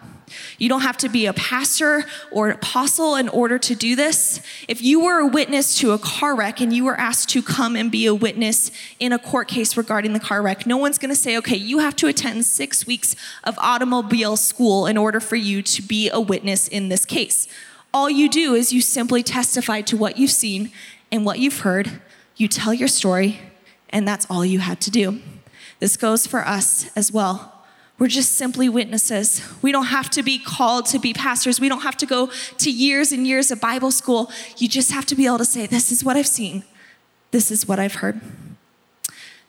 You 0.56 0.70
don't 0.70 0.80
have 0.80 0.96
to 0.98 1.10
be 1.10 1.26
a 1.26 1.34
pastor 1.34 2.06
or 2.32 2.48
an 2.48 2.54
apostle 2.54 3.16
in 3.16 3.28
order 3.28 3.58
to 3.58 3.74
do 3.74 3.94
this. 3.94 4.40
If 4.66 4.80
you 4.80 5.00
were 5.00 5.20
a 5.20 5.26
witness 5.26 5.76
to 5.80 5.90
a 5.90 5.98
car 5.98 6.34
wreck 6.34 6.62
and 6.62 6.72
you 6.72 6.86
were 6.86 6.98
asked 6.98 7.28
to 7.30 7.42
come 7.42 7.76
and 7.76 7.92
be 7.92 8.06
a 8.06 8.14
witness 8.14 8.70
in 8.98 9.12
a 9.12 9.18
court 9.18 9.48
case 9.48 9.76
regarding 9.76 10.14
the 10.14 10.20
car 10.20 10.40
wreck, 10.40 10.66
no 10.66 10.78
one's 10.78 10.96
going 10.96 11.10
to 11.10 11.20
say, 11.20 11.36
okay, 11.36 11.56
you 11.56 11.80
have 11.80 11.96
to 11.96 12.06
attend 12.06 12.46
six 12.46 12.86
weeks 12.86 13.14
of 13.44 13.58
automobile 13.58 14.38
school 14.38 14.86
in 14.86 14.96
order 14.96 15.20
for 15.20 15.36
you 15.36 15.60
to 15.60 15.82
be 15.82 16.08
a 16.08 16.18
witness 16.18 16.66
in 16.66 16.88
this 16.88 17.04
case. 17.04 17.46
All 17.92 18.10
you 18.10 18.28
do 18.28 18.54
is 18.54 18.72
you 18.72 18.80
simply 18.80 19.22
testify 19.22 19.80
to 19.82 19.96
what 19.96 20.18
you've 20.18 20.30
seen 20.30 20.70
and 21.10 21.24
what 21.24 21.38
you've 21.38 21.60
heard. 21.60 22.00
You 22.36 22.46
tell 22.48 22.74
your 22.74 22.88
story, 22.88 23.40
and 23.90 24.06
that's 24.06 24.26
all 24.28 24.44
you 24.44 24.58
had 24.58 24.80
to 24.82 24.90
do. 24.90 25.20
This 25.80 25.96
goes 25.96 26.26
for 26.26 26.46
us 26.46 26.90
as 26.96 27.10
well. 27.10 27.54
We're 27.98 28.08
just 28.08 28.36
simply 28.36 28.68
witnesses. 28.68 29.42
We 29.60 29.72
don't 29.72 29.86
have 29.86 30.08
to 30.10 30.22
be 30.22 30.38
called 30.38 30.86
to 30.86 31.00
be 31.00 31.12
pastors. 31.12 31.60
We 31.60 31.68
don't 31.68 31.80
have 31.80 31.96
to 31.96 32.06
go 32.06 32.30
to 32.58 32.70
years 32.70 33.10
and 33.10 33.26
years 33.26 33.50
of 33.50 33.60
Bible 33.60 33.90
school. 33.90 34.30
You 34.56 34.68
just 34.68 34.92
have 34.92 35.04
to 35.06 35.16
be 35.16 35.26
able 35.26 35.38
to 35.38 35.44
say, 35.44 35.66
This 35.66 35.90
is 35.90 36.04
what 36.04 36.16
I've 36.16 36.28
seen. 36.28 36.62
This 37.32 37.50
is 37.50 37.66
what 37.66 37.80
I've 37.80 37.96
heard. 37.96 38.20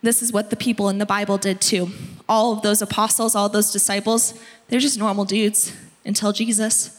This 0.02 0.22
is 0.22 0.32
what 0.32 0.50
the 0.50 0.56
people 0.56 0.90
in 0.90 0.98
the 0.98 1.06
Bible 1.06 1.38
did 1.38 1.62
too. 1.62 1.92
All 2.28 2.54
of 2.54 2.62
those 2.62 2.82
apostles, 2.82 3.36
all 3.36 3.50
those 3.50 3.72
disciples, 3.72 4.34
they're 4.70 4.80
just 4.80 4.98
normal 4.98 5.26
dudes 5.26 5.76
until 6.06 6.32
Jesus 6.32 6.99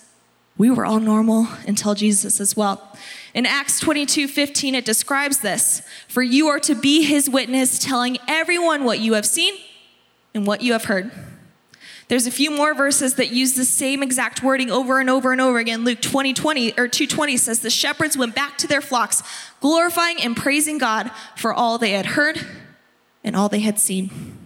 we 0.60 0.70
were 0.70 0.84
all 0.84 1.00
normal 1.00 1.48
until 1.66 1.94
Jesus 1.94 2.38
as 2.38 2.54
well. 2.54 2.94
In 3.32 3.46
Acts 3.46 3.80
22 3.80 4.28
15, 4.28 4.74
it 4.74 4.84
describes 4.84 5.38
this 5.38 5.80
For 6.06 6.22
you 6.22 6.48
are 6.48 6.60
to 6.60 6.74
be 6.74 7.02
his 7.02 7.30
witness, 7.30 7.78
telling 7.78 8.18
everyone 8.28 8.84
what 8.84 9.00
you 9.00 9.14
have 9.14 9.24
seen 9.24 9.54
and 10.34 10.46
what 10.46 10.60
you 10.60 10.72
have 10.72 10.84
heard. 10.84 11.12
There's 12.08 12.26
a 12.26 12.30
few 12.30 12.50
more 12.50 12.74
verses 12.74 13.14
that 13.14 13.30
use 13.30 13.54
the 13.54 13.64
same 13.64 14.02
exact 14.02 14.42
wording 14.42 14.70
over 14.70 15.00
and 15.00 15.08
over 15.08 15.32
and 15.32 15.40
over 15.40 15.58
again. 15.58 15.82
Luke 15.82 16.02
20, 16.02 16.34
20 16.34 16.72
or 16.72 16.88
220 16.88 17.38
says 17.38 17.60
the 17.60 17.70
shepherds 17.70 18.18
went 18.18 18.34
back 18.34 18.58
to 18.58 18.66
their 18.66 18.82
flocks, 18.82 19.22
glorifying 19.62 20.20
and 20.20 20.36
praising 20.36 20.76
God 20.76 21.10
for 21.36 21.54
all 21.54 21.78
they 21.78 21.92
had 21.92 22.04
heard 22.04 22.38
and 23.24 23.34
all 23.34 23.48
they 23.48 23.60
had 23.60 23.78
seen. 23.78 24.39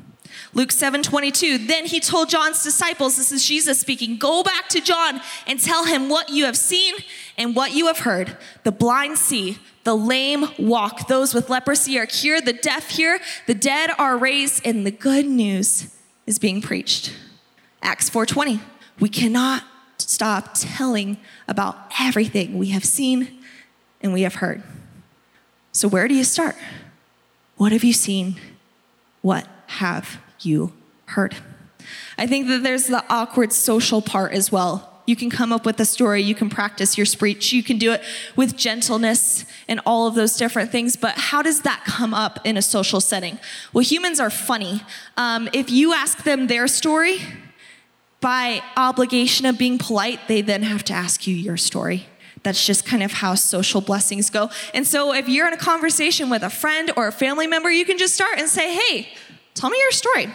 Luke 0.54 0.70
7 0.70 1.02
22. 1.02 1.58
Then 1.58 1.84
he 1.84 2.00
told 2.00 2.28
John's 2.28 2.62
disciples, 2.62 3.16
this 3.16 3.32
is 3.32 3.44
Jesus 3.44 3.80
speaking, 3.80 4.16
go 4.16 4.42
back 4.42 4.68
to 4.68 4.80
John 4.80 5.20
and 5.46 5.60
tell 5.60 5.84
him 5.84 6.08
what 6.08 6.30
you 6.30 6.44
have 6.44 6.56
seen 6.56 6.94
and 7.36 7.56
what 7.56 7.72
you 7.72 7.88
have 7.88 8.00
heard. 8.00 8.36
The 8.62 8.72
blind 8.72 9.18
see, 9.18 9.58
the 9.82 9.96
lame 9.96 10.46
walk, 10.58 11.08
those 11.08 11.34
with 11.34 11.50
leprosy 11.50 11.98
are 11.98 12.06
cured, 12.06 12.46
the 12.46 12.52
deaf 12.52 12.90
hear, 12.90 13.18
the 13.46 13.54
dead 13.54 13.90
are 13.98 14.16
raised, 14.16 14.64
and 14.64 14.86
the 14.86 14.92
good 14.92 15.26
news 15.26 15.94
is 16.26 16.38
being 16.38 16.62
preached. 16.62 17.12
Acts 17.82 18.08
4:20. 18.08 18.60
We 19.00 19.08
cannot 19.08 19.64
stop 19.98 20.50
telling 20.54 21.18
about 21.48 21.76
everything 22.00 22.56
we 22.56 22.68
have 22.68 22.84
seen 22.84 23.42
and 24.00 24.12
we 24.12 24.22
have 24.22 24.36
heard. 24.36 24.62
So 25.72 25.88
where 25.88 26.06
do 26.06 26.14
you 26.14 26.22
start? 26.22 26.54
What 27.56 27.72
have 27.72 27.82
you 27.82 27.92
seen? 27.92 28.36
What 29.20 29.48
have 29.66 30.20
you 30.44 30.72
heard. 31.06 31.36
I 32.16 32.26
think 32.26 32.48
that 32.48 32.62
there's 32.62 32.86
the 32.86 33.04
awkward 33.08 33.52
social 33.52 34.00
part 34.00 34.32
as 34.32 34.50
well. 34.50 34.90
You 35.06 35.16
can 35.16 35.28
come 35.28 35.52
up 35.52 35.66
with 35.66 35.78
a 35.80 35.84
story, 35.84 36.22
you 36.22 36.34
can 36.34 36.48
practice 36.48 36.96
your 36.96 37.04
speech, 37.04 37.52
you 37.52 37.62
can 37.62 37.76
do 37.76 37.92
it 37.92 38.02
with 38.36 38.56
gentleness 38.56 39.44
and 39.68 39.80
all 39.84 40.06
of 40.06 40.14
those 40.14 40.36
different 40.36 40.70
things, 40.70 40.96
but 40.96 41.14
how 41.16 41.42
does 41.42 41.60
that 41.62 41.84
come 41.84 42.14
up 42.14 42.38
in 42.44 42.56
a 42.56 42.62
social 42.62 43.02
setting? 43.02 43.38
Well, 43.74 43.84
humans 43.84 44.18
are 44.18 44.30
funny. 44.30 44.80
Um, 45.18 45.50
if 45.52 45.70
you 45.70 45.92
ask 45.92 46.24
them 46.24 46.46
their 46.46 46.66
story, 46.66 47.18
by 48.24 48.62
obligation 48.78 49.44
of 49.44 49.58
being 49.58 49.76
polite, 49.76 50.18
they 50.28 50.40
then 50.40 50.62
have 50.62 50.82
to 50.84 50.94
ask 50.94 51.26
you 51.26 51.34
your 51.34 51.58
story. 51.58 52.06
That's 52.42 52.64
just 52.66 52.86
kind 52.86 53.02
of 53.02 53.12
how 53.12 53.34
social 53.34 53.82
blessings 53.82 54.30
go. 54.30 54.48
And 54.72 54.86
so 54.86 55.12
if 55.12 55.28
you're 55.28 55.46
in 55.46 55.52
a 55.52 55.58
conversation 55.58 56.30
with 56.30 56.42
a 56.42 56.48
friend 56.48 56.90
or 56.96 57.06
a 57.06 57.12
family 57.12 57.46
member, 57.46 57.70
you 57.70 57.84
can 57.84 57.98
just 57.98 58.14
start 58.14 58.38
and 58.38 58.48
say, 58.48 58.74
hey, 58.74 59.08
tell 59.54 59.70
me 59.70 59.78
your 59.80 59.92
story. 59.92 60.28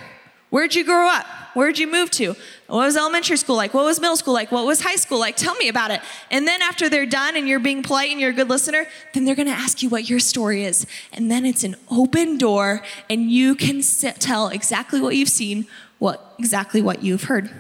Where'd 0.50 0.74
you 0.74 0.84
grow 0.84 1.08
up? 1.08 1.26
Where'd 1.54 1.78
you 1.78 1.92
move 1.92 2.10
to? 2.12 2.36
What 2.68 2.86
was 2.86 2.98
elementary 2.98 3.38
school 3.38 3.56
like? 3.56 3.74
What 3.74 3.86
was 3.86 4.00
middle 4.00 4.18
school 4.18 4.34
like? 4.34 4.52
What 4.52 4.66
was 4.66 4.82
high 4.82 4.96
school 4.96 5.20
like? 5.20 5.36
Tell 5.36 5.56
me 5.56 5.68
about 5.68 5.92
it. 5.92 6.02
And 6.32 6.48
then 6.48 6.62
after 6.62 6.90
they're 6.90 7.06
done 7.06 7.36
and 7.36 7.48
you're 7.48 7.60
being 7.60 7.84
polite 7.84 8.12
and 8.12 8.20
you're 8.20 8.32
a 8.32 8.34
good 8.34 8.50
listener, 8.50 8.88
then 9.14 9.26
they're 9.26 9.36
gonna 9.36 9.52
ask 9.52 9.84
you 9.84 9.90
what 9.90 10.10
your 10.10 10.20
story 10.20 10.64
is. 10.64 10.88
And 11.14 11.30
then 11.30 11.46
it's 11.46 11.64
an 11.64 11.76
open 11.90 12.38
door 12.38 12.82
and 13.10 13.32
you 13.32 13.56
can 13.56 13.82
sit, 13.82 14.20
tell 14.20 14.48
exactly 14.48 15.02
what 15.02 15.16
you've 15.16 15.30
seen, 15.30 15.68
what 15.98 16.36
exactly 16.40 16.82
what 16.82 17.04
you've 17.04 17.24
heard. 17.24 17.52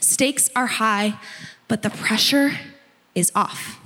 Stakes 0.00 0.50
are 0.54 0.66
high, 0.66 1.18
but 1.68 1.82
the 1.82 1.90
pressure 1.90 2.52
is 3.14 3.32
off. 3.34 3.80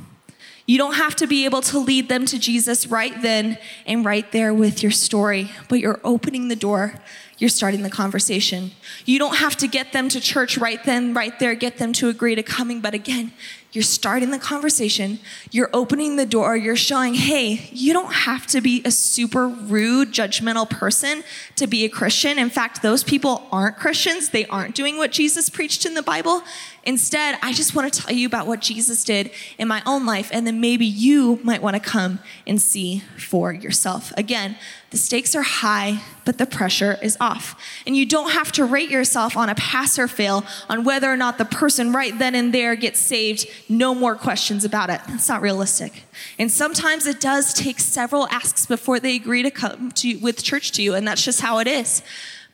You 0.70 0.78
don't 0.78 0.94
have 0.94 1.16
to 1.16 1.26
be 1.26 1.46
able 1.46 1.62
to 1.62 1.80
lead 1.80 2.08
them 2.08 2.26
to 2.26 2.38
Jesus 2.38 2.86
right 2.86 3.20
then 3.22 3.58
and 3.86 4.04
right 4.04 4.30
there 4.30 4.54
with 4.54 4.84
your 4.84 4.92
story, 4.92 5.50
but 5.68 5.80
you're 5.80 5.98
opening 6.04 6.46
the 6.46 6.54
door. 6.54 6.94
You're 7.38 7.50
starting 7.50 7.82
the 7.82 7.90
conversation. 7.90 8.70
You 9.04 9.18
don't 9.18 9.38
have 9.38 9.56
to 9.56 9.66
get 9.66 9.92
them 9.92 10.08
to 10.10 10.20
church 10.20 10.56
right 10.58 10.78
then, 10.84 11.12
right 11.12 11.36
there, 11.40 11.56
get 11.56 11.78
them 11.78 11.92
to 11.94 12.08
agree 12.08 12.36
to 12.36 12.44
coming, 12.44 12.80
but 12.80 12.94
again, 12.94 13.32
you're 13.72 13.84
starting 13.84 14.30
the 14.30 14.38
conversation. 14.38 15.20
You're 15.52 15.70
opening 15.72 16.16
the 16.16 16.26
door. 16.26 16.56
You're 16.56 16.74
showing, 16.74 17.14
hey, 17.14 17.68
you 17.70 17.92
don't 17.92 18.12
have 18.12 18.46
to 18.48 18.60
be 18.60 18.82
a 18.84 18.90
super 18.90 19.46
rude, 19.46 20.12
judgmental 20.12 20.68
person 20.68 21.22
to 21.54 21.68
be 21.68 21.84
a 21.84 21.88
Christian. 21.88 22.36
In 22.36 22.50
fact, 22.50 22.82
those 22.82 23.04
people 23.04 23.46
aren't 23.52 23.76
Christians. 23.76 24.30
They 24.30 24.44
aren't 24.46 24.74
doing 24.74 24.96
what 24.96 25.12
Jesus 25.12 25.48
preached 25.48 25.86
in 25.86 25.94
the 25.94 26.02
Bible. 26.02 26.42
Instead, 26.84 27.38
I 27.42 27.52
just 27.52 27.74
want 27.74 27.92
to 27.92 28.00
tell 28.00 28.14
you 28.14 28.26
about 28.26 28.46
what 28.46 28.60
Jesus 28.60 29.04
did 29.04 29.30
in 29.58 29.68
my 29.68 29.82
own 29.84 30.06
life, 30.06 30.30
and 30.32 30.46
then 30.46 30.60
maybe 30.60 30.86
you 30.86 31.38
might 31.42 31.60
want 31.60 31.74
to 31.74 31.80
come 31.80 32.20
and 32.46 32.60
see 32.60 33.02
for 33.18 33.52
yourself. 33.52 34.12
Again, 34.16 34.56
the 34.90 34.96
stakes 34.96 35.36
are 35.36 35.42
high, 35.42 36.02
but 36.24 36.38
the 36.38 36.46
pressure 36.46 36.98
is 37.02 37.16
off. 37.20 37.54
And 37.86 37.96
you 37.96 38.06
don't 38.06 38.30
have 38.32 38.50
to 38.52 38.64
rate 38.64 38.90
yourself 38.90 39.36
on 39.36 39.48
a 39.48 39.54
pass 39.54 39.98
or 39.98 40.08
fail 40.08 40.44
on 40.68 40.82
whether 40.84 41.12
or 41.12 41.16
not 41.16 41.38
the 41.38 41.44
person 41.44 41.92
right 41.92 42.18
then 42.18 42.34
and 42.34 42.52
there 42.52 42.74
gets 42.76 42.98
saved. 42.98 43.46
No 43.68 43.94
more 43.94 44.16
questions 44.16 44.64
about 44.64 44.90
it. 44.90 45.00
That's 45.06 45.28
not 45.28 45.42
realistic. 45.42 46.04
And 46.38 46.50
sometimes 46.50 47.06
it 47.06 47.20
does 47.20 47.54
take 47.54 47.78
several 47.78 48.26
asks 48.28 48.66
before 48.66 48.98
they 48.98 49.16
agree 49.16 49.42
to 49.42 49.50
come 49.50 49.92
to, 49.92 50.16
with 50.16 50.42
church 50.42 50.72
to 50.72 50.82
you, 50.82 50.94
and 50.94 51.06
that's 51.06 51.22
just 51.22 51.40
how 51.40 51.58
it 51.58 51.68
is. 51.68 52.02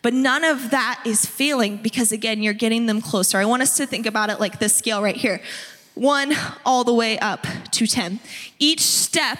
But 0.07 0.15
none 0.15 0.45
of 0.45 0.71
that 0.71 1.03
is 1.05 1.27
failing 1.27 1.79
because, 1.79 2.13
again, 2.13 2.41
you're 2.41 2.53
getting 2.53 2.87
them 2.87 3.01
closer. 3.01 3.39
I 3.39 3.45
want 3.45 3.63
us 3.63 3.77
to 3.79 3.87
think 3.87 4.07
about 4.07 4.31
it 4.31 4.39
like 4.39 4.61
this 4.61 4.73
scale 4.73 5.03
right 5.03 5.17
here 5.17 5.41
one 5.95 6.33
all 6.65 6.85
the 6.85 6.95
way 6.95 7.19
up 7.19 7.45
to 7.73 7.89
10. 7.89 8.21
Each 8.61 8.83
step 8.83 9.39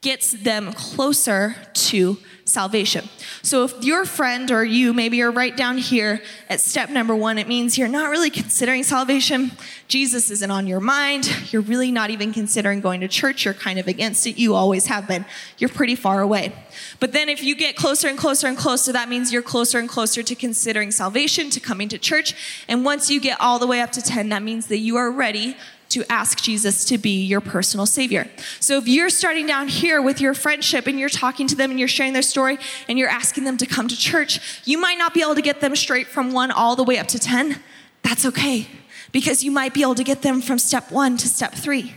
gets 0.00 0.32
them 0.32 0.72
closer 0.72 1.54
to 1.74 2.16
salvation. 2.44 3.08
So 3.42 3.64
if 3.64 3.74
your 3.82 4.04
friend 4.04 4.50
or 4.50 4.64
you 4.64 4.92
maybe 4.92 5.22
are 5.22 5.30
right 5.30 5.56
down 5.56 5.78
here 5.78 6.22
at 6.48 6.60
step 6.60 6.90
number 6.90 7.14
one, 7.14 7.38
it 7.38 7.48
means 7.48 7.78
you're 7.78 7.88
not 7.88 8.10
really 8.10 8.30
considering 8.30 8.82
salvation. 8.82 9.52
Jesus 9.88 10.30
isn't 10.30 10.50
on 10.50 10.66
your 10.66 10.80
mind. 10.80 11.52
You're 11.52 11.62
really 11.62 11.90
not 11.90 12.10
even 12.10 12.32
considering 12.32 12.80
going 12.80 13.00
to 13.00 13.08
church. 13.08 13.44
You're 13.44 13.54
kind 13.54 13.78
of 13.78 13.88
against 13.88 14.26
it. 14.26 14.38
You 14.38 14.54
always 14.54 14.86
have 14.86 15.06
been. 15.06 15.24
You're 15.58 15.70
pretty 15.70 15.94
far 15.94 16.20
away. 16.20 16.52
But 16.98 17.12
then 17.12 17.28
if 17.28 17.42
you 17.42 17.54
get 17.54 17.76
closer 17.76 18.08
and 18.08 18.18
closer 18.18 18.46
and 18.46 18.56
closer, 18.56 18.92
that 18.92 19.08
means 19.08 19.32
you're 19.32 19.42
closer 19.42 19.78
and 19.78 19.88
closer 19.88 20.22
to 20.22 20.34
considering 20.34 20.90
salvation, 20.90 21.50
to 21.50 21.60
coming 21.60 21.88
to 21.88 21.98
church. 21.98 22.34
And 22.68 22.84
once 22.84 23.10
you 23.10 23.20
get 23.20 23.40
all 23.40 23.58
the 23.58 23.66
way 23.66 23.80
up 23.80 23.92
to 23.92 24.02
10, 24.02 24.28
that 24.30 24.42
means 24.42 24.66
that 24.66 24.78
you 24.78 24.96
are 24.96 25.10
ready 25.10 25.56
to 25.90 26.10
ask 26.10 26.40
Jesus 26.40 26.84
to 26.86 26.98
be 26.98 27.22
your 27.24 27.40
personal 27.40 27.86
savior. 27.86 28.28
So 28.58 28.78
if 28.78 28.88
you're 28.88 29.10
starting 29.10 29.46
down 29.46 29.68
here 29.68 30.00
with 30.00 30.20
your 30.20 30.34
friendship 30.34 30.86
and 30.86 30.98
you're 30.98 31.08
talking 31.08 31.46
to 31.48 31.54
them 31.54 31.70
and 31.70 31.78
you're 31.78 31.88
sharing 31.88 32.12
their 32.12 32.22
story 32.22 32.58
and 32.88 32.98
you're 32.98 33.08
asking 33.08 33.44
them 33.44 33.56
to 33.58 33.66
come 33.66 33.88
to 33.88 33.96
church, 33.96 34.62
you 34.64 34.78
might 34.78 34.98
not 34.98 35.14
be 35.14 35.20
able 35.20 35.34
to 35.34 35.42
get 35.42 35.60
them 35.60 35.76
straight 35.76 36.06
from 36.06 36.32
one 36.32 36.50
all 36.50 36.76
the 36.76 36.84
way 36.84 36.98
up 36.98 37.08
to 37.08 37.18
10. 37.18 37.60
That's 38.02 38.24
okay 38.24 38.66
because 39.12 39.42
you 39.42 39.50
might 39.50 39.74
be 39.74 39.82
able 39.82 39.94
to 39.96 40.04
get 40.04 40.22
them 40.22 40.40
from 40.40 40.58
step 40.58 40.90
one 40.90 41.16
to 41.18 41.28
step 41.28 41.54
three. 41.54 41.94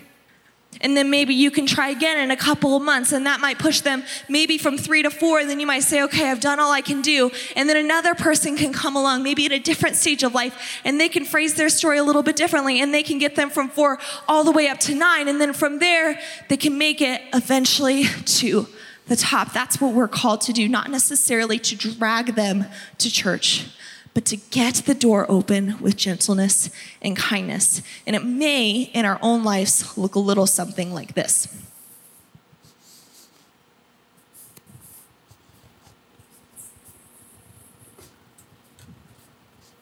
And 0.81 0.97
then 0.97 1.09
maybe 1.09 1.33
you 1.33 1.51
can 1.51 1.65
try 1.65 1.89
again 1.89 2.17
in 2.19 2.31
a 2.31 2.37
couple 2.37 2.75
of 2.75 2.83
months, 2.83 3.11
and 3.11 3.25
that 3.25 3.39
might 3.39 3.59
push 3.59 3.81
them 3.81 4.03
maybe 4.27 4.57
from 4.57 4.77
three 4.77 5.01
to 5.03 5.09
four. 5.09 5.39
And 5.39 5.49
then 5.49 5.59
you 5.59 5.67
might 5.67 5.83
say, 5.83 6.01
okay, 6.03 6.29
I've 6.29 6.39
done 6.39 6.59
all 6.59 6.71
I 6.71 6.81
can 6.81 7.01
do. 7.01 7.31
And 7.55 7.69
then 7.69 7.77
another 7.77 8.15
person 8.15 8.55
can 8.57 8.73
come 8.73 8.95
along, 8.95 9.23
maybe 9.23 9.45
at 9.45 9.51
a 9.51 9.59
different 9.59 9.95
stage 9.95 10.23
of 10.23 10.33
life, 10.33 10.81
and 10.83 10.99
they 10.99 11.09
can 11.09 11.25
phrase 11.25 11.55
their 11.55 11.69
story 11.69 11.97
a 11.97 12.03
little 12.03 12.23
bit 12.23 12.35
differently, 12.35 12.81
and 12.81 12.93
they 12.93 13.03
can 13.03 13.17
get 13.17 13.35
them 13.35 13.49
from 13.49 13.69
four 13.69 13.99
all 14.27 14.43
the 14.43 14.51
way 14.51 14.67
up 14.67 14.79
to 14.79 14.95
nine. 14.95 15.27
And 15.27 15.39
then 15.39 15.53
from 15.53 15.79
there, 15.79 16.19
they 16.49 16.57
can 16.57 16.77
make 16.77 17.01
it 17.01 17.21
eventually 17.33 18.05
to 18.25 18.67
the 19.07 19.15
top. 19.15 19.51
That's 19.53 19.81
what 19.81 19.93
we're 19.93 20.07
called 20.07 20.41
to 20.41 20.53
do, 20.53 20.67
not 20.67 20.89
necessarily 20.89 21.59
to 21.59 21.75
drag 21.75 22.35
them 22.35 22.65
to 22.99 23.11
church 23.11 23.65
but 24.13 24.25
to 24.25 24.37
get 24.37 24.75
the 24.85 24.93
door 24.93 25.25
open 25.29 25.79
with 25.81 25.97
gentleness 25.97 26.69
and 27.01 27.17
kindness. 27.17 27.81
And 28.05 28.15
it 28.15 28.23
may, 28.23 28.89
in 28.93 29.05
our 29.05 29.19
own 29.21 29.43
lives, 29.43 29.97
look 29.97 30.15
a 30.15 30.19
little 30.19 30.45
something 30.47 30.93
like 30.93 31.13
this. 31.15 31.47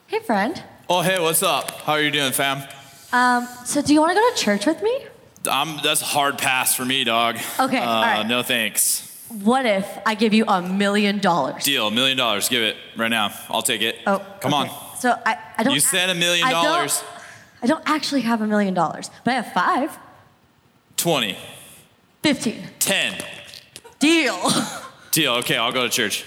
Hey, 0.07 0.19
friend. 0.19 0.61
Oh, 0.89 1.01
hey, 1.01 1.19
what's 1.19 1.41
up? 1.43 1.71
How 1.71 1.93
are 1.93 2.01
you 2.01 2.11
doing, 2.11 2.31
fam? 2.33 2.67
Um, 3.13 3.47
so, 3.65 3.81
do 3.81 3.93
you 3.93 4.01
want 4.01 4.11
to 4.11 4.15
go 4.15 4.29
to 4.33 4.37
church 4.37 4.65
with 4.65 4.81
me? 4.81 5.05
I'm, 5.49 5.79
that's 5.83 6.01
a 6.01 6.05
hard 6.05 6.37
pass 6.37 6.75
for 6.75 6.85
me, 6.85 7.03
dog. 7.03 7.37
Okay, 7.59 7.77
Uh, 7.79 7.89
all 7.89 8.01
right. 8.01 8.27
No 8.27 8.43
thanks. 8.43 9.07
What 9.43 9.65
if 9.65 9.87
I 10.05 10.15
give 10.15 10.33
you 10.33 10.45
a 10.45 10.61
million 10.61 11.19
dollars? 11.19 11.63
Deal, 11.63 11.87
a 11.87 11.91
million 11.91 12.17
dollars. 12.17 12.49
Give 12.49 12.61
it 12.63 12.75
right 12.97 13.07
now. 13.07 13.31
I'll 13.49 13.61
take 13.61 13.81
it. 13.81 13.95
Oh, 14.05 14.19
Come 14.41 14.53
okay. 14.53 14.69
on. 14.69 14.97
So 14.97 15.17
I, 15.25 15.37
I 15.57 15.63
don't. 15.63 15.73
You 15.73 15.79
said 15.79 16.09
a 16.09 16.15
million 16.15 16.45
I 16.47 16.51
don't- 16.51 16.63
dollars. 16.65 17.03
I 17.63 17.67
don't 17.67 17.83
actually 17.85 18.21
have 18.21 18.41
a 18.41 18.47
million 18.47 18.73
dollars, 18.73 19.11
but 19.23 19.31
I 19.31 19.35
have 19.35 19.53
five. 19.53 19.97
20, 20.97 21.37
15. 22.23 22.63
10. 22.79 23.23
Deal. 23.99 24.39
Deal. 25.11 25.33
Okay, 25.35 25.57
I'll 25.57 25.71
go 25.71 25.83
to 25.83 25.89
church. 25.89 26.25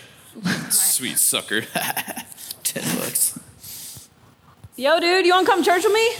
Sweet 0.70 1.18
sucker. 1.18 1.62
10 2.64 2.98
bucks. 2.98 3.38
Yo, 4.76 4.98
dude, 5.00 5.26
you 5.26 5.32
want 5.32 5.46
to 5.46 5.52
come 5.52 5.62
to 5.62 5.64
church 5.70 5.84
with 5.84 5.92
me? 5.92 6.10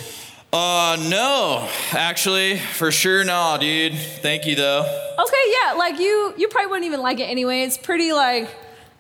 Uh, 0.55 0.97
no. 1.09 1.69
Actually, 1.91 2.59
for 2.59 2.93
sure, 2.93 3.25
no, 3.25 3.57
dude. 3.61 3.95
Thank 3.99 4.47
you, 4.47 4.55
though. 4.55 4.83
Okay, 5.19 5.45
yeah, 5.49 5.73
like 5.73 5.99
you, 5.99 6.33
you 6.37 6.47
probably 6.47 6.69
wouldn't 6.69 6.87
even 6.87 7.01
like 7.01 7.19
it 7.19 7.25
anyway. 7.25 7.63
It's 7.63 7.77
pretty 7.77 8.13
like 8.13 8.49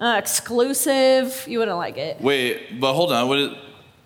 uh, 0.00 0.16
exclusive. 0.18 1.44
You 1.46 1.60
wouldn't 1.60 1.76
like 1.76 1.96
it. 1.96 2.20
Wait, 2.20 2.80
but 2.80 2.94
hold 2.94 3.12
on. 3.12 3.28
What, 3.28 3.38
is, 3.38 3.50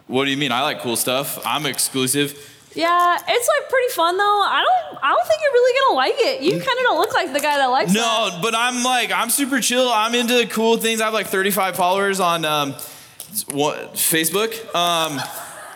what 0.09 0.27
do 0.27 0.31
you 0.31 0.37
mean? 0.37 0.53
I 0.53 0.61
like 0.61 0.81
cool 0.81 0.97
stuff. 0.97 1.39
I'm 1.47 1.65
exclusive. 1.65 2.39
Yeah, 2.75 3.19
it's 3.27 3.49
like 3.49 3.71
pretty 3.71 3.93
fun 3.95 4.19
though. 4.19 4.23
I 4.43 4.63
don't, 4.63 5.03
I 5.03 5.09
don't 5.09 5.27
think 5.27 5.41
you're 5.43 5.53
really 5.53 5.81
gonna 5.81 5.97
like 5.97 6.15
it. 6.19 6.43
You 6.43 6.51
kind 6.51 6.63
of 6.63 6.85
don't 6.85 6.99
look 6.99 7.15
like 7.15 7.33
the 7.33 7.41
guy 7.41 7.57
that 7.57 7.67
likes 7.67 7.95
that. 7.95 7.99
No, 7.99 8.43
but 8.43 8.55
I'm 8.55 8.85
like, 8.85 9.11
I'm 9.11 9.31
super 9.31 9.61
chill. 9.61 9.89
I'm 9.89 10.15
into 10.15 10.47
cool 10.49 10.77
things. 10.77 11.01
I 11.01 11.07
have 11.07 11.15
like 11.15 11.29
35 11.29 11.77
followers 11.77 12.21
on 12.21 12.45
um, 12.45 12.75
what, 13.51 13.95
Facebook. 13.95 14.53
Um, 14.75 15.19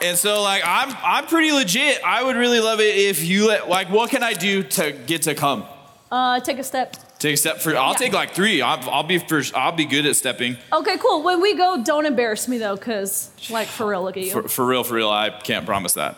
and 0.02 0.16
so 0.18 0.42
like, 0.42 0.62
I'm, 0.64 0.94
I'm 1.02 1.26
pretty 1.26 1.52
legit. 1.52 2.02
I 2.04 2.22
would 2.24 2.36
really 2.36 2.60
love 2.60 2.80
it 2.80 2.96
if 2.96 3.24
you 3.24 3.48
let, 3.48 3.68
like, 3.68 3.90
what 3.90 4.10
can 4.10 4.22
I 4.22 4.32
do 4.34 4.62
to 4.62 4.92
get 4.92 5.22
to 5.22 5.34
come? 5.34 5.64
Uh, 6.10 6.40
take 6.40 6.58
a 6.58 6.64
step. 6.64 6.96
Take 7.18 7.34
a 7.34 7.36
step 7.36 7.58
for, 7.58 7.76
I'll 7.76 7.92
Yeah. 7.92 7.96
take 7.96 8.12
like 8.12 8.34
three. 8.34 8.60
I'll, 8.62 8.88
I'll 8.90 9.02
be 9.04 9.18
first. 9.18 9.54
I'll 9.54 9.72
be 9.72 9.84
good 9.86 10.04
at 10.06 10.16
stepping. 10.16 10.56
Okay, 10.72 10.98
cool. 10.98 11.22
When 11.22 11.40
we 11.40 11.54
go, 11.56 11.82
don't 11.84 12.04
embarrass 12.04 12.48
me 12.48 12.58
though, 12.58 12.76
cause 12.76 13.30
like 13.48 13.68
for 13.68 13.86
real, 13.86 14.02
look 14.02 14.16
at 14.16 14.24
you. 14.24 14.32
For, 14.32 14.48
for 14.48 14.66
real, 14.66 14.82
for 14.84 14.94
real. 14.94 15.08
I 15.08 15.30
can't 15.30 15.64
promise 15.64 15.92
that. 15.94 16.16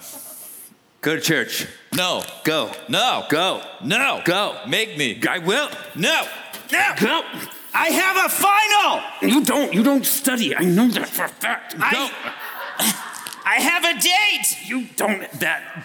Go 1.03 1.15
to 1.17 1.21
church. 1.21 1.67
No. 1.95 2.23
Go. 2.45 2.71
No. 2.89 3.27
Go. 3.29 3.63
No. 3.85 4.23
Go. 4.25 4.59
Make 4.67 4.97
me. 4.97 5.21
I 5.29 5.39
will. 5.39 5.69
No. 5.95 6.27
No. 6.73 6.93
Go. 6.99 7.23
I 7.75 7.89
have 7.91 8.25
a 8.25 8.29
final. 8.31 9.31
You 9.31 9.45
don't. 9.45 9.75
You 9.75 9.83
don't 9.83 10.07
study. 10.07 10.57
I 10.57 10.65
know 10.65 10.89
that 10.89 11.09
for 11.11 11.27
a 11.27 11.29
fact. 11.29 11.75
Go. 11.79 12.09
I- 12.79 13.11
I 13.45 13.57
have 13.61 13.85
a 13.85 14.01
date. 14.01 14.69
You 14.69 14.87
don't. 14.97 15.31
That. 15.41 15.85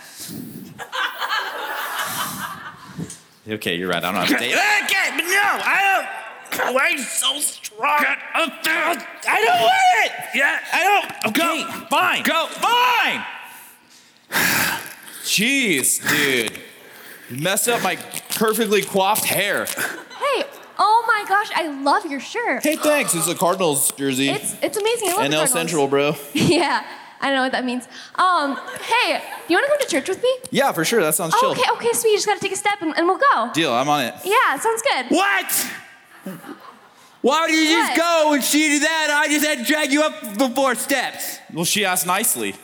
Okay, 3.48 3.76
you're 3.76 3.90
right. 3.90 4.04
I 4.04 4.12
don't 4.12 4.28
have 4.28 4.32
a 4.32 4.40
date. 4.40 4.56
Okay, 4.90 5.10
but 5.16 5.24
no, 5.24 5.42
I 5.44 6.08
don't. 6.52 6.74
Why 6.74 6.82
are 6.82 6.90
you 6.92 7.00
so 7.00 7.38
strong? 7.40 8.00
Get 8.00 8.18
up 8.36 8.64
there. 8.64 9.08
I 9.28 9.44
don't 9.46 9.62
want 9.62 10.06
it. 10.06 10.12
Yeah. 10.36 10.60
I 10.74 10.84
don't. 10.84 11.28
Okay, 11.28 11.64
Go. 11.64 11.86
fine. 11.90 12.24
Go. 12.24 12.48
Fine. 12.48 13.26
Jeez, 15.24 16.00
dude. 16.10 16.60
You 17.30 17.42
messed 17.44 17.68
up 17.70 17.84
my 17.84 17.96
perfectly 18.32 18.82
coiffed 18.82 19.26
hair. 19.26 19.66
hey, 19.66 20.44
oh 20.80 21.06
my 21.08 21.26
gosh, 21.28 21.50
I 21.56 21.68
love 21.84 22.06
your 22.10 22.20
shirt. 22.20 22.64
Hey, 22.64 22.76
thanks. 22.76 23.14
It's 23.14 23.28
a 23.28 23.36
Cardinals 23.36 23.92
jersey. 23.92 24.30
It's 24.30 24.56
it's 24.64 24.78
amazing. 24.78 25.10
I 25.10 25.14
love 25.14 25.22
the 25.22 25.28
NL 25.28 25.32
Cardinals. 25.32 25.52
Central, 25.52 25.88
bro. 25.88 26.16
yeah. 26.34 26.84
I 27.22 27.28
don't 27.28 27.36
know 27.36 27.42
what 27.44 27.52
that 27.52 27.66
means. 27.66 27.88
Um, 28.16 28.56
hey, 28.82 29.22
you 29.48 29.56
want 29.56 29.66
to 29.66 29.70
come 29.70 29.80
to 29.80 29.88
church 29.88 30.08
with 30.10 30.22
me? 30.24 30.30
Yeah, 30.52 30.72
for 30.72 30.86
sure. 30.86 31.02
That 31.02 31.16
sounds 31.16 31.34
Oh, 31.36 31.40
chill. 31.40 31.52
okay, 31.52 31.64
okay, 31.74 31.94
sweet. 31.94 32.12
You 32.12 32.18
just 32.18 32.28
gotta 32.28 32.40
take 32.40 32.54
a 32.54 32.56
step 32.56 32.82
and, 32.82 32.96
and 32.98 33.06
we'll 33.08 33.20
go. 33.34 33.52
Deal. 33.54 33.74
I'm 33.74 33.90
on 33.90 34.06
it. 34.06 34.14
Yeah, 34.24 34.58
sounds 34.60 34.82
good. 34.82 35.06
What? 35.10 35.68
Why 37.22 37.42
would 37.42 37.52
you 37.52 37.66
just 37.66 37.92
What? 37.92 37.98
go 37.98 38.34
and 38.34 38.44
she 38.44 38.70
did 38.70 38.84
that? 38.84 39.24
I 39.26 39.28
just 39.28 39.46
had 39.46 39.58
to 39.60 39.64
drag 39.66 39.92
you 39.92 40.04
up 40.04 40.38
the 40.38 40.50
four 40.50 40.76
steps. 40.76 41.40
Well, 41.54 41.66
she 41.66 41.84
asked 41.84 42.08
nicely. 42.08 42.56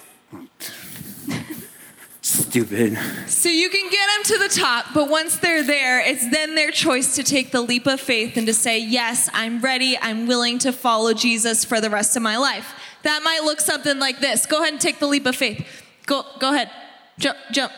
Stupid. 2.22 2.98
So 3.28 3.50
you 3.50 3.70
can 3.70 3.89
get 3.91 4.08
them 4.15 4.24
to 4.38 4.44
the 4.48 4.50
top, 4.62 4.88
but 4.96 5.10
once 5.10 5.38
they're 5.38 5.62
there, 5.63 6.00
it's 6.00 6.28
then 6.32 6.56
their 6.56 6.72
choice 6.72 7.13
to 7.15 7.24
take 7.24 7.52
the 7.52 7.62
leap 7.62 7.86
of 7.86 8.00
faith 8.02 8.36
and 8.36 8.48
to 8.48 8.54
say, 8.54 8.80
Yes, 8.80 9.30
I'm 9.34 9.60
ready. 9.60 9.96
I'm 10.02 10.26
willing 10.26 10.58
to 10.60 10.72
follow 10.72 11.13
Jesus 11.13 11.63
for 11.63 11.80
the 11.80 11.89
rest 11.89 12.15
of 12.15 12.24
my 12.24 12.38
life. 12.38 12.74
That 13.06 13.22
might 13.22 13.41
look 13.44 13.62
something 13.62 14.00
like 14.00 14.20
this. 14.20 14.48
Go 14.48 14.62
ahead 14.62 14.74
and 14.74 14.82
take 14.82 14.98
the 14.98 15.06
leap 15.06 15.28
of 15.28 15.36
faith. 15.36 15.63
Go, 16.08 16.26
go 16.39 16.52
ahead. 16.54 16.72
Jump, 17.20 17.38
jump. 17.52 17.72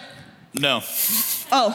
No. 0.54 0.80
Oh, 1.52 1.72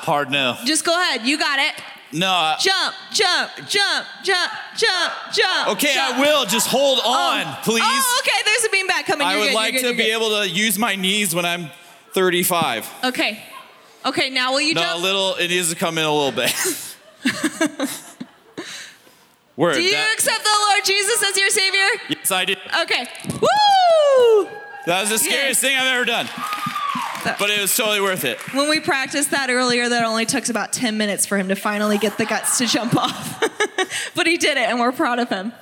Hard 0.00 0.28
no. 0.32 0.56
just 0.64 0.84
go 0.84 0.92
ahead. 1.00 1.24
You 1.24 1.38
got 1.38 1.60
it. 1.60 1.74
No. 2.12 2.28
I- 2.28 2.56
Jump, 2.58 2.94
jump, 3.12 3.52
jump, 3.68 4.06
jump, 4.24 4.52
jump, 4.76 5.12
jump. 5.32 5.68
okay, 5.68 5.94
jump. 5.94 6.16
I 6.16 6.20
will. 6.20 6.46
Just 6.46 6.66
hold 6.66 6.98
oh. 7.04 7.12
on, 7.46 7.54
please. 7.62 7.82
Oh, 7.84 8.22
okay. 8.22 8.42
There's 8.44 8.64
a 8.64 8.68
beanbag 8.70 9.06
coming. 9.06 9.24
I 9.24 9.32
You're 9.32 9.40
would 9.40 9.46
good, 9.50 9.54
like 9.54 9.74
good, 9.74 9.82
to 9.82 9.90
be 9.90 9.96
good. 9.98 10.12
able 10.12 10.40
to 10.40 10.48
use 10.48 10.76
my 10.76 10.96
knees 10.96 11.32
when 11.32 11.44
I'm 11.44 11.70
35. 12.12 12.90
Okay. 13.04 13.40
Okay. 14.04 14.30
Now 14.30 14.50
will 14.50 14.62
you 14.62 14.74
No, 14.74 14.96
a 14.96 14.98
little. 14.98 15.34
It 15.36 15.46
needs 15.48 15.70
to 15.70 15.76
come 15.76 15.96
in 15.96 16.04
a 16.04 16.12
little 16.12 16.32
bit. 16.32 16.52
Word. 19.56 19.74
Do 19.74 19.82
you 19.82 19.92
that- 19.92 20.12
accept 20.14 20.42
the 20.42 20.50
Lord 20.68 20.84
Jesus 20.84 21.22
as 21.22 21.36
your 21.36 21.50
Savior? 21.50 22.15
I 22.32 22.44
did. 22.44 22.58
Okay. 22.82 23.06
Woo! 23.40 24.48
That 24.86 25.00
was 25.00 25.10
the 25.10 25.18
scariest 25.18 25.60
thing 25.60 25.76
I've 25.76 25.94
ever 25.94 26.04
done. 26.04 26.28
But 27.40 27.50
it 27.50 27.60
was 27.60 27.76
totally 27.76 28.00
worth 28.00 28.24
it. 28.24 28.38
When 28.54 28.68
we 28.70 28.78
practiced 28.78 29.32
that 29.32 29.50
earlier, 29.50 29.88
that 29.88 30.04
only 30.04 30.26
took 30.26 30.48
about 30.48 30.72
10 30.72 30.96
minutes 30.96 31.26
for 31.26 31.36
him 31.36 31.48
to 31.48 31.56
finally 31.56 31.98
get 31.98 32.16
the 32.18 32.24
guts 32.24 32.58
to 32.58 32.66
jump 32.66 32.94
off. 32.96 33.42
but 34.14 34.26
he 34.28 34.36
did 34.36 34.56
it, 34.56 34.68
and 34.68 34.78
we're 34.78 34.92
proud 34.92 35.18
of 35.18 35.28
him. 35.28 35.52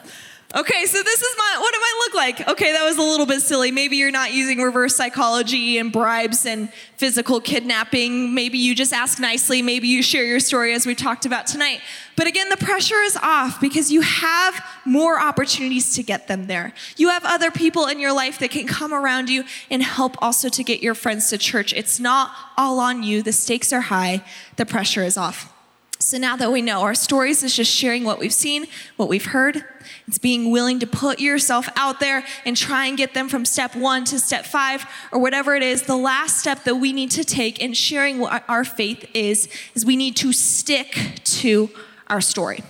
Okay, 0.56 0.86
so 0.86 1.02
this 1.02 1.20
is 1.20 1.34
my, 1.36 1.56
what 1.58 1.74
do 1.74 1.80
I 1.82 2.04
look 2.04 2.14
like? 2.14 2.48
Okay, 2.48 2.70
that 2.70 2.84
was 2.84 2.96
a 2.96 3.02
little 3.02 3.26
bit 3.26 3.40
silly. 3.40 3.72
Maybe 3.72 3.96
you're 3.96 4.12
not 4.12 4.32
using 4.32 4.60
reverse 4.60 4.94
psychology 4.94 5.78
and 5.78 5.90
bribes 5.90 6.46
and 6.46 6.72
physical 6.96 7.40
kidnapping. 7.40 8.34
Maybe 8.34 8.58
you 8.58 8.76
just 8.76 8.92
ask 8.92 9.18
nicely. 9.18 9.62
Maybe 9.62 9.88
you 9.88 10.00
share 10.00 10.24
your 10.24 10.38
story 10.38 10.72
as 10.72 10.86
we 10.86 10.94
talked 10.94 11.26
about 11.26 11.48
tonight. 11.48 11.80
But 12.14 12.28
again, 12.28 12.50
the 12.50 12.56
pressure 12.56 13.00
is 13.00 13.16
off 13.20 13.60
because 13.60 13.90
you 13.90 14.02
have 14.02 14.64
more 14.84 15.20
opportunities 15.20 15.92
to 15.96 16.04
get 16.04 16.28
them 16.28 16.46
there. 16.46 16.72
You 16.96 17.08
have 17.08 17.24
other 17.24 17.50
people 17.50 17.86
in 17.86 17.98
your 17.98 18.12
life 18.12 18.38
that 18.38 18.52
can 18.52 18.68
come 18.68 18.94
around 18.94 19.28
you 19.28 19.42
and 19.72 19.82
help 19.82 20.14
also 20.22 20.48
to 20.50 20.62
get 20.62 20.80
your 20.80 20.94
friends 20.94 21.30
to 21.30 21.38
church. 21.38 21.72
It's 21.72 21.98
not 21.98 22.30
all 22.56 22.78
on 22.78 23.02
you. 23.02 23.24
The 23.24 23.32
stakes 23.32 23.72
are 23.72 23.80
high, 23.80 24.22
the 24.54 24.64
pressure 24.64 25.02
is 25.02 25.16
off. 25.16 25.53
So 25.98 26.18
now 26.18 26.36
that 26.36 26.52
we 26.52 26.60
know, 26.60 26.82
our 26.82 26.94
stories 26.94 27.42
is 27.42 27.56
just 27.56 27.72
sharing 27.72 28.04
what 28.04 28.18
we've 28.18 28.32
seen, 28.32 28.66
what 28.96 29.08
we've 29.08 29.24
heard. 29.24 29.64
It's 30.06 30.18
being 30.18 30.50
willing 30.50 30.80
to 30.80 30.86
put 30.86 31.18
yourself 31.18 31.68
out 31.76 31.98
there 31.98 32.24
and 32.44 32.56
try 32.56 32.86
and 32.86 32.96
get 32.96 33.14
them 33.14 33.28
from 33.28 33.44
step 33.44 33.74
one 33.74 34.04
to 34.06 34.18
step 34.18 34.44
five 34.44 34.84
or 35.12 35.18
whatever 35.18 35.54
it 35.54 35.62
is. 35.62 35.82
The 35.82 35.96
last 35.96 36.38
step 36.38 36.64
that 36.64 36.76
we 36.76 36.92
need 36.92 37.10
to 37.12 37.24
take 37.24 37.58
in 37.58 37.72
sharing 37.72 38.18
what 38.18 38.44
our 38.48 38.64
faith 38.64 39.08
is, 39.14 39.48
is 39.74 39.86
we 39.86 39.96
need 39.96 40.16
to 40.16 40.32
stick 40.32 41.20
to 41.24 41.70
our 42.08 42.20
story. 42.20 42.62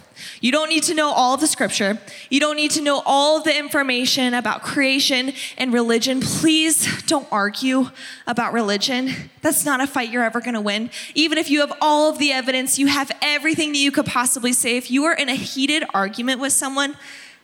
You 0.44 0.52
don't 0.52 0.68
need 0.68 0.82
to 0.82 0.94
know 0.94 1.10
all 1.10 1.32
of 1.32 1.40
the 1.40 1.46
scripture. 1.46 1.98
You 2.28 2.38
don't 2.38 2.56
need 2.56 2.72
to 2.72 2.82
know 2.82 3.02
all 3.06 3.40
the 3.40 3.58
information 3.58 4.34
about 4.34 4.60
creation 4.60 5.32
and 5.56 5.72
religion. 5.72 6.20
Please 6.20 7.02
don't 7.04 7.26
argue 7.32 7.86
about 8.26 8.52
religion. 8.52 9.30
That's 9.40 9.64
not 9.64 9.80
a 9.80 9.86
fight 9.86 10.10
you're 10.10 10.22
ever 10.22 10.42
going 10.42 10.52
to 10.52 10.60
win. 10.60 10.90
Even 11.14 11.38
if 11.38 11.48
you 11.48 11.60
have 11.60 11.72
all 11.80 12.10
of 12.10 12.18
the 12.18 12.30
evidence, 12.30 12.78
you 12.78 12.88
have 12.88 13.10
everything 13.22 13.72
that 13.72 13.78
you 13.78 13.90
could 13.90 14.04
possibly 14.04 14.52
say. 14.52 14.76
If 14.76 14.90
you 14.90 15.04
are 15.04 15.14
in 15.14 15.30
a 15.30 15.34
heated 15.34 15.82
argument 15.94 16.42
with 16.42 16.52
someone, 16.52 16.98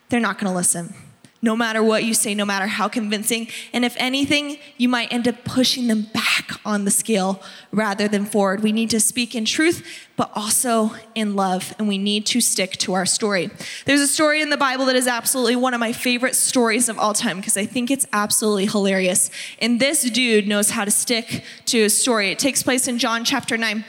they're 0.09 0.19
not 0.19 0.37
going 0.37 0.51
to 0.51 0.55
listen. 0.55 0.93
No 1.41 1.55
matter 1.55 1.81
what 1.81 2.03
you 2.03 2.13
say, 2.13 2.35
no 2.35 2.45
matter 2.45 2.67
how 2.67 2.87
convincing. 2.87 3.47
And 3.73 3.83
if 3.83 3.95
anything, 3.97 4.57
you 4.77 4.87
might 4.87 5.11
end 5.11 5.27
up 5.27 5.43
pushing 5.43 5.87
them 5.87 6.03
back 6.13 6.51
on 6.63 6.85
the 6.85 6.91
scale 6.91 7.41
rather 7.71 8.07
than 8.07 8.25
forward. 8.25 8.61
We 8.61 8.71
need 8.71 8.91
to 8.91 8.99
speak 8.99 9.33
in 9.33 9.45
truth, 9.45 9.83
but 10.15 10.31
also 10.35 10.91
in 11.15 11.35
love, 11.35 11.73
and 11.79 11.87
we 11.87 11.97
need 11.97 12.27
to 12.27 12.41
stick 12.41 12.73
to 12.77 12.93
our 12.93 13.07
story. 13.07 13.49
There's 13.85 14.01
a 14.01 14.07
story 14.07 14.41
in 14.41 14.51
the 14.51 14.57
Bible 14.57 14.85
that 14.85 14.95
is 14.95 15.07
absolutely 15.07 15.55
one 15.55 15.73
of 15.73 15.79
my 15.79 15.93
favorite 15.93 16.35
stories 16.35 16.89
of 16.89 16.99
all 16.99 17.13
time 17.13 17.37
because 17.37 17.57
I 17.57 17.65
think 17.65 17.89
it's 17.89 18.05
absolutely 18.13 18.67
hilarious. 18.67 19.31
And 19.59 19.79
this 19.79 20.03
dude 20.03 20.47
knows 20.47 20.69
how 20.69 20.85
to 20.85 20.91
stick 20.91 21.43
to 21.65 21.77
his 21.79 21.99
story. 21.99 22.29
It 22.31 22.37
takes 22.37 22.61
place 22.61 22.87
in 22.87 22.99
John 22.99 23.25
chapter 23.25 23.57
9. 23.57 23.83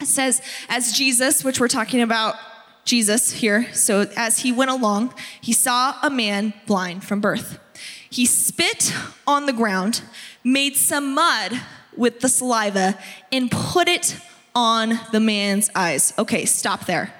It 0.00 0.06
says, 0.06 0.42
as 0.68 0.92
Jesus, 0.92 1.42
which 1.42 1.58
we're 1.58 1.68
talking 1.68 2.02
about 2.02 2.36
Jesus 2.88 3.32
here. 3.32 3.72
So 3.74 4.08
as 4.16 4.38
he 4.38 4.50
went 4.50 4.70
along, 4.70 5.12
he 5.42 5.52
saw 5.52 5.94
a 6.02 6.08
man 6.08 6.54
blind 6.66 7.04
from 7.04 7.20
birth. 7.20 7.58
He 8.08 8.24
spit 8.24 8.94
on 9.26 9.44
the 9.44 9.52
ground, 9.52 10.00
made 10.42 10.74
some 10.74 11.12
mud 11.12 11.52
with 11.94 12.20
the 12.20 12.30
saliva, 12.30 12.98
and 13.30 13.50
put 13.50 13.88
it 13.88 14.16
on 14.54 14.98
the 15.12 15.20
man's 15.20 15.68
eyes. 15.74 16.14
Okay, 16.18 16.46
stop 16.46 16.86
there. 16.86 17.12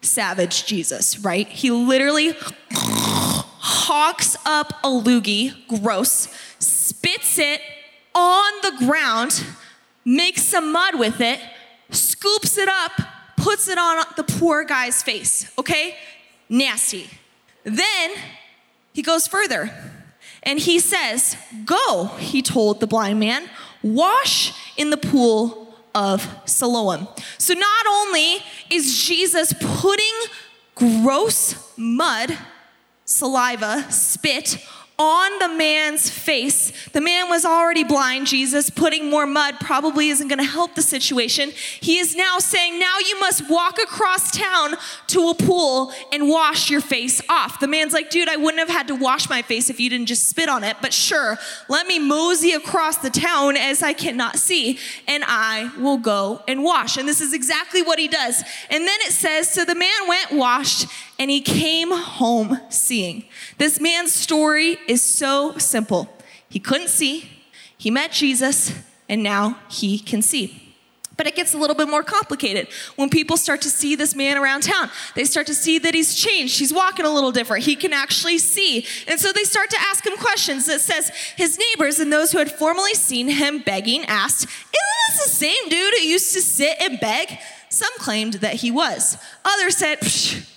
Savage 0.00 0.64
Jesus, 0.64 1.18
right? 1.18 1.46
He 1.48 1.70
literally 1.70 2.34
hawks 2.72 4.38
up 4.46 4.72
a 4.82 4.88
loogie, 4.88 5.52
gross, 5.68 6.28
spits 6.58 7.38
it 7.38 7.60
on 8.14 8.52
the 8.62 8.86
ground, 8.86 9.44
makes 10.02 10.44
some 10.44 10.72
mud 10.72 10.98
with 10.98 11.20
it, 11.20 11.40
scoops 11.90 12.56
it 12.56 12.70
up, 12.70 12.92
puts 13.44 13.68
it 13.68 13.76
on 13.76 14.02
the 14.16 14.24
poor 14.24 14.64
guy's 14.64 15.02
face, 15.02 15.52
okay? 15.58 15.96
Nasty. 16.48 17.10
Then 17.62 18.10
he 18.94 19.02
goes 19.02 19.26
further 19.26 19.70
and 20.42 20.58
he 20.58 20.78
says, 20.78 21.36
Go, 21.66 22.06
he 22.18 22.40
told 22.40 22.80
the 22.80 22.86
blind 22.86 23.20
man, 23.20 23.50
wash 23.82 24.54
in 24.78 24.88
the 24.88 24.96
pool 24.96 25.76
of 25.94 26.26
Siloam. 26.46 27.06
So 27.36 27.52
not 27.52 27.86
only 27.86 28.38
is 28.70 29.04
Jesus 29.04 29.52
putting 29.60 30.14
gross 30.74 31.54
mud, 31.76 32.38
saliva, 33.04 33.84
spit, 33.92 34.56
on 34.98 35.38
the 35.40 35.48
man's 35.48 36.08
face. 36.08 36.72
The 36.90 37.00
man 37.00 37.28
was 37.28 37.44
already 37.44 37.82
blind. 37.82 38.28
Jesus 38.28 38.70
putting 38.70 39.10
more 39.10 39.26
mud 39.26 39.56
probably 39.60 40.08
isn't 40.08 40.28
going 40.28 40.38
to 40.38 40.44
help 40.44 40.76
the 40.76 40.82
situation. 40.82 41.50
He 41.80 41.98
is 41.98 42.14
now 42.14 42.38
saying, 42.38 42.78
Now 42.78 42.98
you 42.98 43.18
must 43.18 43.50
walk 43.50 43.78
across 43.78 44.30
town 44.30 44.74
to 45.08 45.28
a 45.28 45.34
pool 45.34 45.92
and 46.12 46.28
wash 46.28 46.70
your 46.70 46.80
face 46.80 47.20
off. 47.28 47.58
The 47.58 47.66
man's 47.66 47.92
like, 47.92 48.10
Dude, 48.10 48.28
I 48.28 48.36
wouldn't 48.36 48.60
have 48.60 48.68
had 48.68 48.88
to 48.88 48.94
wash 48.94 49.28
my 49.28 49.42
face 49.42 49.68
if 49.68 49.80
you 49.80 49.90
didn't 49.90 50.06
just 50.06 50.28
spit 50.28 50.48
on 50.48 50.62
it, 50.62 50.76
but 50.80 50.92
sure, 50.92 51.38
let 51.68 51.88
me 51.88 51.98
mosey 51.98 52.52
across 52.52 52.98
the 52.98 53.10
town 53.10 53.56
as 53.56 53.82
I 53.82 53.94
cannot 53.94 54.38
see, 54.38 54.78
and 55.08 55.24
I 55.26 55.72
will 55.78 55.98
go 55.98 56.42
and 56.46 56.62
wash. 56.62 56.96
And 56.96 57.08
this 57.08 57.20
is 57.20 57.32
exactly 57.32 57.82
what 57.82 57.98
he 57.98 58.06
does. 58.06 58.42
And 58.70 58.86
then 58.86 58.98
it 59.02 59.12
says, 59.12 59.50
So 59.50 59.64
the 59.64 59.74
man 59.74 60.08
went, 60.08 60.32
washed, 60.32 60.86
and 61.18 61.30
he 61.30 61.40
came 61.40 61.90
home 61.90 62.58
seeing. 62.68 63.24
This 63.58 63.80
man's 63.80 64.12
story 64.12 64.78
is 64.88 65.02
so 65.02 65.56
simple. 65.58 66.08
He 66.48 66.60
couldn't 66.60 66.88
see, 66.88 67.28
he 67.76 67.90
met 67.90 68.12
Jesus, 68.12 68.72
and 69.08 69.22
now 69.22 69.58
he 69.68 69.98
can 69.98 70.22
see. 70.22 70.64
But 71.16 71.26
it 71.26 71.36
gets 71.36 71.54
a 71.54 71.58
little 71.58 71.76
bit 71.76 71.88
more 71.88 72.02
complicated 72.02 72.68
when 72.96 73.08
people 73.08 73.36
start 73.36 73.62
to 73.62 73.70
see 73.70 73.94
this 73.94 74.16
man 74.16 74.36
around 74.36 74.62
town. 74.62 74.90
They 75.14 75.24
start 75.24 75.46
to 75.46 75.54
see 75.54 75.78
that 75.78 75.94
he's 75.94 76.14
changed. 76.14 76.58
He's 76.58 76.72
walking 76.72 77.06
a 77.06 77.10
little 77.10 77.30
different. 77.30 77.64
He 77.64 77.76
can 77.76 77.92
actually 77.92 78.38
see. 78.38 78.84
And 79.06 79.20
so 79.20 79.32
they 79.32 79.44
start 79.44 79.70
to 79.70 79.76
ask 79.80 80.04
him 80.04 80.16
questions 80.16 80.66
that 80.66 80.80
says 80.80 81.10
his 81.36 81.58
neighbors 81.58 82.00
and 82.00 82.12
those 82.12 82.32
who 82.32 82.38
had 82.38 82.50
formerly 82.50 82.94
seen 82.94 83.28
him 83.28 83.60
begging 83.60 84.04
asked, 84.06 84.44
Isn't 84.44 85.16
this 85.16 85.24
the 85.24 85.30
same 85.30 85.68
dude 85.68 85.94
who 85.94 86.00
used 86.00 86.32
to 86.34 86.40
sit 86.40 86.76
and 86.80 86.98
beg? 86.98 87.38
Some 87.74 87.92
claimed 87.98 88.34
that 88.34 88.54
he 88.54 88.70
was. 88.70 89.18
Others 89.44 89.76
said, 89.76 89.98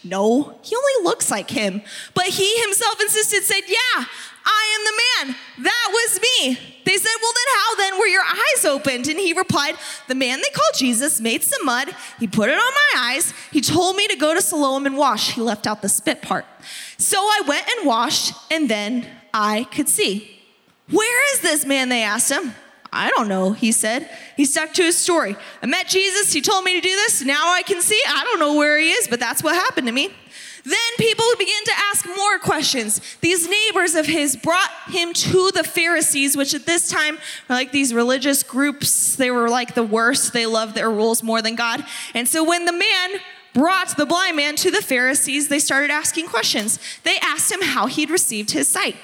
no, 0.04 0.60
he 0.62 0.76
only 0.76 1.04
looks 1.04 1.32
like 1.32 1.50
him. 1.50 1.82
But 2.14 2.26
he 2.26 2.62
himself 2.62 3.02
insisted, 3.02 3.42
said, 3.42 3.62
yeah, 3.68 4.06
I 4.46 4.78
am 4.78 5.26
the 5.26 5.34
man. 5.34 5.36
That 5.64 5.88
was 5.92 6.22
me. 6.22 6.60
They 6.86 6.96
said, 6.96 7.12
well, 7.20 7.34
then 7.34 7.56
how 7.56 7.76
then 7.76 8.00
were 8.00 8.06
your 8.06 8.24
eyes 8.24 8.66
opened? 8.66 9.08
And 9.08 9.20
he 9.20 9.34
replied, 9.34 9.76
the 10.08 10.14
man 10.14 10.40
they 10.40 10.50
called 10.54 10.76
Jesus 10.76 11.20
made 11.20 11.42
some 11.42 11.66
mud. 11.66 11.90
He 12.20 12.28
put 12.28 12.50
it 12.50 12.54
on 12.54 12.60
my 12.60 13.14
eyes. 13.14 13.34
He 13.52 13.62
told 13.62 13.96
me 13.96 14.08
to 14.10 14.16
go 14.16 14.36
to 14.36 14.42
Siloam 14.42 14.86
and 14.86 14.96
wash. 14.96 15.34
He 15.34 15.42
left 15.42 15.66
out 15.66 15.82
the 15.82 15.90
spit 15.90 16.22
part. 16.22 16.46
So 17.00 17.18
I 17.18 17.42
went 17.48 17.68
and 17.78 17.88
washed, 17.88 18.36
and 18.52 18.70
then 18.70 19.08
I 19.34 19.64
could 19.72 19.90
see. 19.90 20.40
Where 20.92 21.34
is 21.34 21.42
this 21.42 21.66
man? 21.66 21.90
They 21.90 22.04
asked 22.04 22.32
him. 22.32 22.54
I 22.92 23.10
don't 23.12 23.28
know, 23.28 23.52
he 23.52 23.72
said. 23.72 24.10
He 24.36 24.46
stuck 24.46 24.74
to 24.74 24.84
his 24.84 24.98
story. 24.98 25.36
I 25.62 25.66
met 25.66 25.88
Jesus. 25.88 26.34
He 26.34 26.42
told 26.42 26.64
me 26.64 26.74
to 26.76 26.82
do 26.82 26.96
this. 26.96 27.24
Now 27.24 27.54
I 27.54 27.64
can 27.64 27.82
see. 27.82 28.00
I 28.08 28.24
don't 28.24 28.40
know 28.40 28.56
where 28.56 28.78
he 28.80 28.90
is, 28.90 29.08
but 29.08 29.20
that's 29.20 29.44
what 29.44 29.56
happened 29.56 29.88
to 29.88 29.94
me. 29.94 30.12
Then 30.64 30.76
people 30.98 31.26
began 31.40 31.64
to 31.64 31.72
ask 31.92 32.06
more 32.06 32.40
questions. 32.40 33.00
These 33.22 33.48
neighbors 33.48 33.96
of 33.96 34.06
his 34.06 34.36
brought 34.36 34.70
him 34.88 35.14
to 35.14 35.52
the 35.52 35.64
Pharisees, 35.64 36.36
which 36.36 36.54
at 36.54 36.66
this 36.66 36.90
time 36.90 37.16
were 37.48 37.56
like 37.56 37.72
these 37.72 37.94
religious 37.94 38.44
groups. 38.44 39.16
They 39.16 39.32
were 39.32 39.50
like 39.50 39.76
the 39.76 39.84
worst. 39.84 40.34
They 40.34 40.46
loved 40.46 40.76
their 40.76 40.92
rules 40.92 41.24
more 41.24 41.42
than 41.42 41.56
God. 41.56 41.86
And 42.14 42.28
so 42.28 42.44
when 42.44 42.66
the 42.66 42.74
man 42.74 43.22
brought 43.54 43.96
the 43.96 44.06
blind 44.06 44.36
man 44.36 44.58
to 44.58 44.70
the 44.70 44.82
Pharisees, 44.82 45.48
they 45.48 45.60
started 45.60 45.90
asking 45.90 46.28
questions. 46.28 46.80
They 47.04 47.18
asked 47.22 47.50
him 47.50 47.62
how 47.62 47.88
he'd 47.88 48.10
received 48.10 48.52
his 48.52 48.68
sight. 48.68 48.98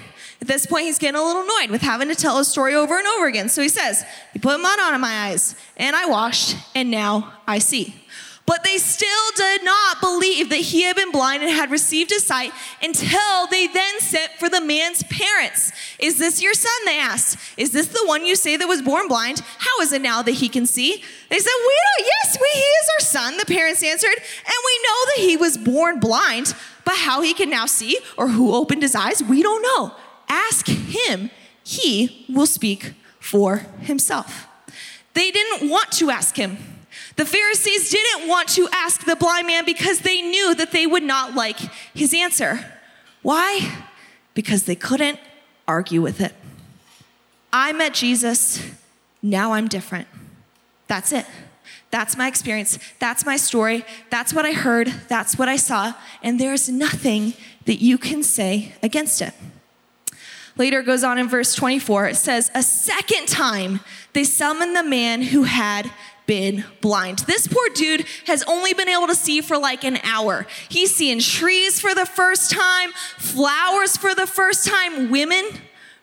At 0.44 0.48
this 0.48 0.66
point, 0.66 0.84
he's 0.84 1.00
getting 1.00 1.18
a 1.18 1.24
little 1.24 1.44
annoyed 1.44 1.72
with 1.72 1.82
having 1.82 2.10
to 2.10 2.16
tell 2.16 2.38
his 2.38 2.50
story 2.50 2.76
over 2.76 2.98
and 2.98 3.08
over 3.08 3.28
again. 3.28 3.48
So 3.48 3.62
he 3.62 3.70
says, 3.70 4.04
You 4.34 4.42
put 4.42 4.60
mud 4.60 4.78
on 4.78 5.00
my 5.00 5.30
eyes, 5.30 5.56
and 5.78 5.96
I 5.96 6.06
washed, 6.06 6.58
and 6.76 6.92
now 6.92 7.32
I 7.48 7.60
see. 7.60 7.96
But 8.46 8.66
they 8.66 8.78
still 8.78 9.08
did 9.38 9.64
not 9.64 10.02
believe 10.02 10.50
that 10.50 10.58
he 10.58 10.82
had 10.82 10.98
been 10.98 11.12
blind 11.12 11.44
and 11.44 11.52
had 11.54 11.72
received 11.72 12.10
his 12.10 12.28
sight 12.28 12.52
until 12.82 13.48
they 13.52 13.68
then 13.68 14.02
sent 14.02 14.34
for 14.34 14.50
the 14.50 14.60
man's 14.60 15.02
parents. 15.04 15.72
Is 15.98 16.18
this 16.18 16.44
your 16.44 16.54
son? 16.54 16.74
They 16.84 17.00
asked. 17.00 17.38
Is 17.56 17.72
this 17.72 17.88
the 17.88 18.04
one 18.06 18.26
you 18.26 18.36
say 18.36 18.58
that 18.58 18.68
was 18.68 18.82
born 18.82 19.08
blind? 19.08 19.40
How 19.60 19.80
is 19.80 19.94
it 19.94 20.02
now 20.02 20.24
that 20.24 20.32
he 20.32 20.50
can 20.50 20.66
see? 20.66 21.02
They 21.30 21.40
said, 21.40 21.52
We 21.58 21.74
don't, 21.86 22.10
yes, 22.26 22.38
we, 22.38 22.50
he 22.54 22.60
is 22.60 22.90
our 22.98 23.06
son, 23.06 23.38
the 23.38 23.46
parents 23.46 23.82
answered. 23.82 24.10
And 24.10 24.56
we 24.66 24.84
know 24.84 25.06
that 25.06 25.22
he 25.22 25.38
was 25.38 25.58
born 25.58 26.02
blind, 26.02 26.54
but 26.84 26.96
how 26.98 27.22
he 27.22 27.34
can 27.34 27.50
now 27.50 27.66
see 27.66 27.98
or 28.18 28.28
who 28.28 28.54
opened 28.54 28.82
his 28.82 28.94
eyes, 28.94 29.24
we 29.24 29.42
don't 29.42 29.62
know. 29.62 29.96
Ask 30.34 30.68
him, 30.68 31.30
he 31.64 32.26
will 32.28 32.48
speak 32.48 32.94
for 33.20 33.58
himself. 33.82 34.48
They 35.14 35.30
didn't 35.30 35.70
want 35.70 35.92
to 35.94 36.10
ask 36.10 36.36
him. 36.36 36.58
The 37.18 37.26
Pharisees 37.26 37.92
didn't 37.92 38.28
want 38.28 38.50
to 38.50 38.68
ask 38.74 39.06
the 39.06 39.16
blind 39.16 39.46
man 39.46 39.64
because 39.64 40.00
they 40.00 40.24
knew 40.24 40.56
that 40.56 40.72
they 40.72 40.88
would 40.88 41.04
not 41.04 41.36
like 41.36 41.60
his 41.94 42.16
answer. 42.16 42.66
Why? 43.22 43.86
Because 44.34 44.64
they 44.64 44.76
couldn't 44.76 45.20
argue 45.68 46.02
with 46.02 46.20
it. 46.20 46.34
I 47.52 47.72
met 47.72 47.94
Jesus, 47.94 48.60
now 49.22 49.54
I'm 49.54 49.68
different. 49.68 50.08
That's 50.88 51.12
it. 51.12 51.28
That's 51.92 52.18
my 52.18 52.28
experience. 52.28 52.80
That's 52.98 53.24
my 53.24 53.38
story. 53.38 53.86
That's 54.10 54.34
what 54.34 54.46
I 54.46 54.54
heard. 54.54 54.88
That's 55.10 55.38
what 55.38 55.48
I 55.48 55.58
saw. 55.58 55.94
And 56.24 56.40
there's 56.40 56.68
nothing 56.68 57.36
that 57.66 57.84
you 57.84 58.00
can 58.00 58.24
say 58.24 58.74
against 58.82 59.22
it. 59.22 59.36
Later 60.58 60.82
it 60.82 60.86
goes 60.86 61.04
on 61.04 61.18
in 61.18 61.28
verse 61.28 61.56
24. 61.56 62.08
It 62.10 62.16
says, 62.16 62.52
A 62.54 62.64
second 62.64 63.28
time 63.28 63.80
they 64.14 64.24
summoned 64.24 64.76
the 64.76 64.84
man 64.84 65.22
who 65.22 65.44
had 65.44 65.92
been 66.26 66.64
blind. 66.82 67.20
This 67.20 67.48
poor 67.48 67.68
dude 67.74 68.06
has 68.28 68.44
only 68.44 68.74
been 68.74 68.88
able 68.88 69.08
to 69.08 69.16
see 69.16 69.42
for 69.42 69.58
like 69.58 69.84
an 69.84 69.98
hour. 70.04 70.46
He's 70.70 70.96
seeing 70.96 71.20
trees 71.20 71.80
for 71.80 71.94
the 71.94 72.06
first 72.06 72.52
time, 72.52 72.92
flowers 73.18 73.98
for 73.98 74.16
the 74.16 74.28
first 74.28 74.68
time, 74.68 75.10
women 75.10 75.46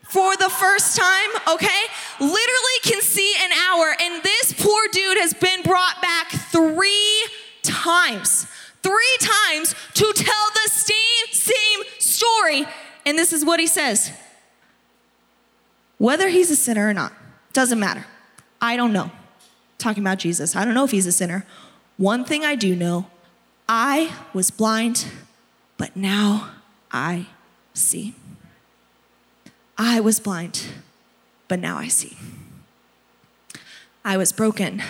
for 0.02 0.36
the 0.36 0.50
first 0.50 0.96
time, 0.96 1.30
okay? 1.54 1.82
Literally 2.18 2.78
can 2.82 3.00
see 3.00 3.32
an 3.44 3.52
hour. 3.52 3.94
And 4.00 4.22
this 4.22 4.52
poor 4.58 4.82
dude 4.92 5.18
has 5.18 5.32
been 5.34 5.62
brought 5.62 6.02
back 6.02 6.30
three 6.30 7.28
times. 7.62 8.46
Three 8.82 9.16
times 9.20 9.74
to 9.94 10.12
tell 10.16 10.48
the 10.64 10.70
same, 10.70 11.32
same 11.32 11.80
story. 11.98 12.66
And 13.06 13.16
this 13.16 13.32
is 13.32 13.44
what 13.44 13.60
he 13.60 13.66
says 13.68 14.10
whether 16.00 16.30
he's 16.30 16.50
a 16.50 16.56
sinner 16.56 16.88
or 16.88 16.94
not, 16.94 17.12
doesn't 17.52 17.78
matter. 17.78 18.06
I 18.58 18.74
don't 18.74 18.90
know. 18.90 19.10
Talking 19.76 20.02
about 20.02 20.18
Jesus, 20.18 20.56
I 20.56 20.64
don't 20.64 20.72
know 20.72 20.84
if 20.84 20.92
he's 20.92 21.06
a 21.06 21.12
sinner. 21.12 21.44
One 21.98 22.24
thing 22.24 22.42
I 22.42 22.54
do 22.54 22.74
know 22.74 23.10
I 23.68 24.14
was 24.32 24.50
blind, 24.50 25.06
but 25.76 25.94
now 25.94 26.52
I 26.90 27.26
see. 27.74 28.14
I 29.76 30.00
was 30.00 30.20
blind, 30.20 30.68
but 31.48 31.60
now 31.60 31.76
I 31.76 31.88
see. 31.88 32.16
I 34.02 34.16
was 34.16 34.32
broken, 34.32 34.82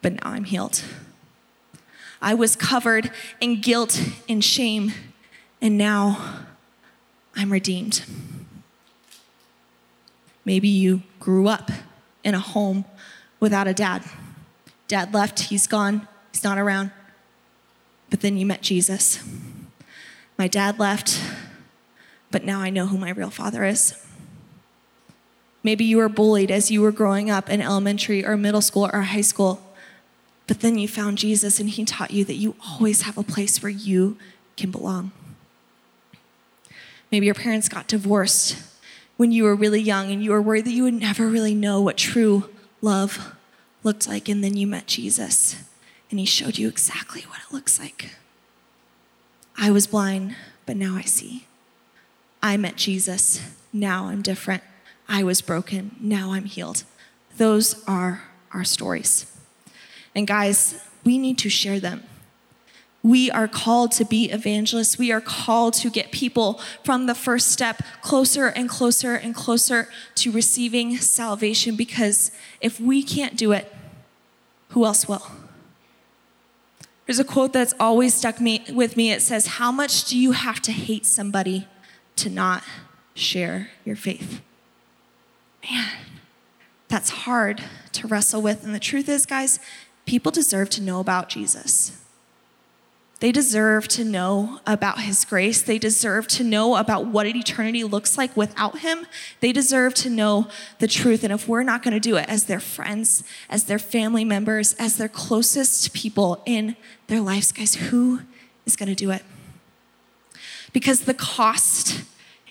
but 0.00 0.12
now 0.12 0.30
I'm 0.30 0.44
healed. 0.44 0.84
I 2.20 2.34
was 2.34 2.54
covered 2.54 3.10
in 3.40 3.60
guilt 3.60 4.00
and 4.28 4.44
shame, 4.44 4.92
and 5.60 5.76
now 5.76 6.44
I'm 7.34 7.50
redeemed. 7.50 8.04
Maybe 10.44 10.68
you 10.68 11.02
grew 11.20 11.48
up 11.48 11.70
in 12.24 12.34
a 12.34 12.40
home 12.40 12.84
without 13.40 13.66
a 13.66 13.74
dad. 13.74 14.02
Dad 14.88 15.14
left, 15.14 15.40
he's 15.44 15.66
gone, 15.66 16.08
he's 16.32 16.44
not 16.44 16.58
around. 16.58 16.90
But 18.10 18.20
then 18.20 18.36
you 18.36 18.44
met 18.44 18.62
Jesus. 18.62 19.22
My 20.36 20.48
dad 20.48 20.78
left, 20.78 21.20
but 22.30 22.44
now 22.44 22.60
I 22.60 22.70
know 22.70 22.86
who 22.86 22.98
my 22.98 23.10
real 23.10 23.30
father 23.30 23.64
is. 23.64 23.94
Maybe 25.62 25.84
you 25.84 25.98
were 25.98 26.08
bullied 26.08 26.50
as 26.50 26.70
you 26.70 26.82
were 26.82 26.90
growing 26.90 27.30
up 27.30 27.48
in 27.48 27.60
elementary 27.60 28.24
or 28.24 28.36
middle 28.36 28.60
school 28.60 28.90
or 28.92 29.02
high 29.02 29.20
school, 29.20 29.62
but 30.48 30.60
then 30.60 30.76
you 30.76 30.88
found 30.88 31.18
Jesus 31.18 31.60
and 31.60 31.70
he 31.70 31.84
taught 31.84 32.10
you 32.10 32.24
that 32.24 32.34
you 32.34 32.56
always 32.68 33.02
have 33.02 33.16
a 33.16 33.22
place 33.22 33.62
where 33.62 33.70
you 33.70 34.16
can 34.56 34.70
belong. 34.72 35.12
Maybe 37.12 37.26
your 37.26 37.34
parents 37.34 37.68
got 37.68 37.86
divorced 37.86 38.56
when 39.16 39.32
you 39.32 39.44
were 39.44 39.54
really 39.54 39.80
young 39.80 40.10
and 40.10 40.22
you 40.22 40.30
were 40.30 40.42
worried 40.42 40.64
that 40.64 40.72
you 40.72 40.82
would 40.84 40.94
never 40.94 41.28
really 41.28 41.54
know 41.54 41.80
what 41.80 41.96
true 41.96 42.48
love 42.80 43.34
looked 43.82 44.08
like, 44.08 44.28
and 44.28 44.42
then 44.42 44.56
you 44.56 44.66
met 44.66 44.86
Jesus 44.86 45.62
and 46.10 46.20
he 46.20 46.26
showed 46.26 46.58
you 46.58 46.68
exactly 46.68 47.22
what 47.22 47.40
it 47.40 47.52
looks 47.52 47.80
like. 47.80 48.10
I 49.56 49.70
was 49.70 49.86
blind, 49.86 50.36
but 50.66 50.76
now 50.76 50.94
I 50.96 51.02
see. 51.02 51.46
I 52.42 52.56
met 52.56 52.76
Jesus, 52.76 53.40
now 53.72 54.06
I'm 54.06 54.22
different. 54.22 54.62
I 55.08 55.22
was 55.22 55.40
broken, 55.40 55.96
now 56.00 56.32
I'm 56.32 56.44
healed. 56.44 56.84
Those 57.36 57.82
are 57.86 58.24
our 58.52 58.64
stories. 58.64 59.26
And 60.14 60.26
guys, 60.26 60.82
we 61.04 61.18
need 61.18 61.38
to 61.38 61.48
share 61.48 61.80
them. 61.80 62.02
We 63.02 63.30
are 63.30 63.48
called 63.48 63.90
to 63.92 64.04
be 64.04 64.30
evangelists. 64.30 64.96
We 64.96 65.10
are 65.10 65.20
called 65.20 65.74
to 65.74 65.90
get 65.90 66.12
people 66.12 66.60
from 66.84 67.06
the 67.06 67.14
first 67.14 67.50
step 67.50 67.82
closer 68.00 68.46
and 68.46 68.68
closer 68.68 69.14
and 69.14 69.34
closer 69.34 69.88
to 70.16 70.30
receiving 70.30 70.96
salvation 70.98 71.74
because 71.74 72.30
if 72.60 72.78
we 72.78 73.02
can't 73.02 73.36
do 73.36 73.50
it, 73.50 73.74
who 74.68 74.84
else 74.84 75.08
will? 75.08 75.26
There's 77.06 77.18
a 77.18 77.24
quote 77.24 77.52
that's 77.52 77.74
always 77.80 78.14
stuck 78.14 78.40
me, 78.40 78.64
with 78.72 78.96
me. 78.96 79.10
It 79.10 79.20
says, 79.20 79.46
How 79.58 79.72
much 79.72 80.04
do 80.04 80.16
you 80.16 80.32
have 80.32 80.62
to 80.62 80.72
hate 80.72 81.04
somebody 81.04 81.66
to 82.16 82.30
not 82.30 82.62
share 83.14 83.70
your 83.84 83.96
faith? 83.96 84.40
Man, 85.68 85.90
that's 86.88 87.10
hard 87.10 87.62
to 87.92 88.06
wrestle 88.06 88.40
with. 88.40 88.64
And 88.64 88.74
the 88.74 88.80
truth 88.80 89.08
is, 89.08 89.26
guys, 89.26 89.58
people 90.06 90.30
deserve 90.30 90.70
to 90.70 90.82
know 90.82 91.00
about 91.00 91.28
Jesus. 91.28 91.98
They 93.22 93.30
deserve 93.30 93.86
to 93.88 94.02
know 94.02 94.58
about 94.66 95.02
His 95.02 95.24
grace. 95.24 95.62
They 95.62 95.78
deserve 95.78 96.26
to 96.26 96.42
know 96.42 96.74
about 96.74 97.06
what 97.06 97.24
eternity 97.24 97.84
looks 97.84 98.18
like 98.18 98.36
without 98.36 98.80
Him. 98.80 99.06
They 99.38 99.52
deserve 99.52 99.94
to 99.94 100.10
know 100.10 100.48
the 100.80 100.88
truth. 100.88 101.22
And 101.22 101.32
if 101.32 101.46
we're 101.46 101.62
not 101.62 101.84
going 101.84 101.94
to 101.94 102.00
do 102.00 102.16
it 102.16 102.28
as 102.28 102.46
their 102.46 102.58
friends, 102.58 103.22
as 103.48 103.66
their 103.66 103.78
family 103.78 104.24
members, 104.24 104.72
as 104.74 104.96
their 104.96 105.08
closest 105.08 105.92
people 105.92 106.42
in 106.46 106.74
their 107.06 107.20
lives, 107.20 107.52
guys, 107.52 107.76
who 107.76 108.22
is 108.66 108.74
going 108.74 108.88
to 108.88 108.94
do 108.96 109.12
it? 109.12 109.22
Because 110.72 111.02
the 111.02 111.14
cost 111.14 112.02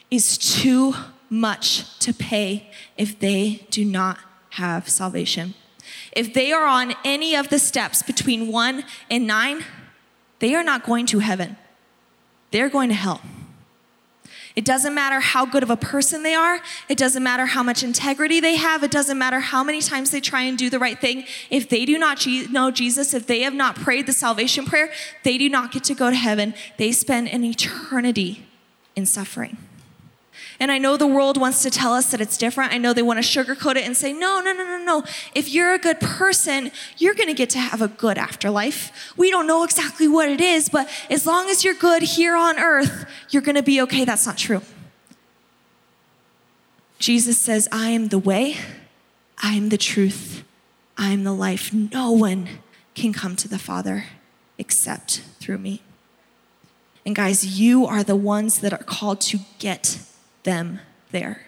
is 0.10 0.38
too 0.38 0.94
much 1.30 2.00
to 2.00 2.14
pay 2.14 2.72
if 2.98 3.20
they 3.20 3.68
do 3.72 3.84
not 3.84 4.20
have 4.52 4.88
salvation. 4.88 5.54
If 6.14 6.34
they 6.34 6.54
are 6.54 6.66
on 6.66 6.94
any 7.04 7.36
of 7.36 7.50
the 7.50 7.60
steps 7.60 8.02
between 8.02 8.48
one 8.50 8.86
and 9.10 9.28
nine, 9.28 9.66
they 10.42 10.54
are 10.54 10.64
not 10.64 10.84
going 10.84 11.06
to 11.06 11.20
heaven, 11.20 11.56
they're 12.52 12.70
going 12.70 12.90
to 12.90 12.96
hell. 12.96 13.22
It 14.54 14.66
doesn't 14.66 14.94
matter 14.94 15.22
how 15.22 15.46
good 15.46 15.64
of 15.64 15.70
a 15.70 15.78
person 15.78 16.24
they 16.24 16.34
are. 16.34 16.60
It 16.90 16.98
doesn't 16.98 17.24
matter 17.24 17.46
how 17.46 17.64
much 17.64 17.84
integrity 17.84 18.42
they 18.42 18.56
have. 18.56 18.84
It 18.84 18.92
doesn't 18.92 19.18
matter 19.18 19.40
how 19.40 19.64
many 19.64 19.80
times 19.82 20.12
they 20.12 20.20
try 20.20 20.42
and 20.42 20.58
do 20.58 20.70
the 20.70 20.78
right 20.78 21.00
thing. 21.00 21.24
If 21.50 21.70
they 21.70 21.86
do 21.86 21.98
not 21.98 22.26
know 22.50 22.70
Jesus, 22.70 23.14
if 23.14 23.28
they 23.28 23.44
have 23.44 23.54
not 23.54 23.78
prayed 23.78 24.08
the 24.08 24.14
salvation 24.14 24.66
prayer, 24.66 24.92
they 25.24 25.38
do 25.38 25.48
not 25.48 25.72
get 25.72 25.86
to 25.86 25.96
go 25.96 26.10
to 26.10 26.16
heaven. 26.18 26.54
They 26.76 26.92
spend 26.92 27.30
an 27.30 27.46
eternity 27.46 28.46
in 28.94 29.06
suffering. 29.06 29.56
And 30.62 30.72
I 30.72 30.78
know 30.78 30.96
the 30.96 31.08
world 31.08 31.38
wants 31.38 31.64
to 31.64 31.72
tell 31.72 31.92
us 31.92 32.12
that 32.12 32.22
it's 32.22 32.38
different. 32.38 32.72
I 32.72 32.78
know 32.78 32.94
they 32.94 33.02
want 33.02 33.18
to 33.18 33.28
sugarcoat 33.28 33.78
it 33.78 33.84
and 33.84 33.98
say, 33.98 34.14
no, 34.14 34.42
no, 34.42 34.54
no, 34.54 34.64
no, 34.64 34.78
no. 34.78 35.04
If 35.34 35.50
you're 35.50 35.74
a 35.74 35.80
good 35.80 36.00
person, 36.00 36.72
you're 37.00 37.16
going 37.16 37.30
to 37.30 37.34
get 37.34 37.50
to 37.50 37.58
have 37.58 37.82
a 37.82 37.88
good 37.88 38.20
afterlife. 38.20 39.12
We 39.18 39.32
don't 39.32 39.48
know 39.48 39.64
exactly 39.64 40.08
what 40.08 40.30
it 40.30 40.40
is, 40.40 40.70
but 40.70 40.88
as 41.10 41.26
long 41.26 41.50
as 41.50 41.64
you're 41.64 41.74
good 41.74 42.04
here 42.04 42.36
on 42.36 42.60
earth, 42.60 43.08
you're 43.32 43.42
going 43.42 43.56
to 43.56 43.64
be 43.64 43.82
okay. 43.82 44.06
That's 44.06 44.28
not 44.28 44.38
true. 44.38 44.62
Jesus 47.00 47.40
says, 47.40 47.68
I 47.72 47.90
am 47.90 48.10
the 48.10 48.20
way, 48.20 48.58
I 49.42 49.56
am 49.56 49.70
the 49.70 49.80
truth, 49.80 50.44
I 50.96 51.10
am 51.10 51.24
the 51.24 51.34
life. 51.34 51.74
No 51.74 52.12
one 52.12 52.48
can 52.94 53.14
come 53.14 53.36
to 53.38 53.48
the 53.48 53.58
Father 53.58 54.06
except 54.60 55.24
through 55.40 55.58
me. 55.58 55.82
And 57.04 57.16
guys, 57.16 57.60
you 57.60 57.88
are 57.88 58.04
the 58.04 58.16
ones 58.16 58.60
that 58.60 58.74
are 58.74 58.84
called 58.84 59.22
to 59.22 59.40
get 59.58 59.98
them 60.44 60.80
there 61.12 61.46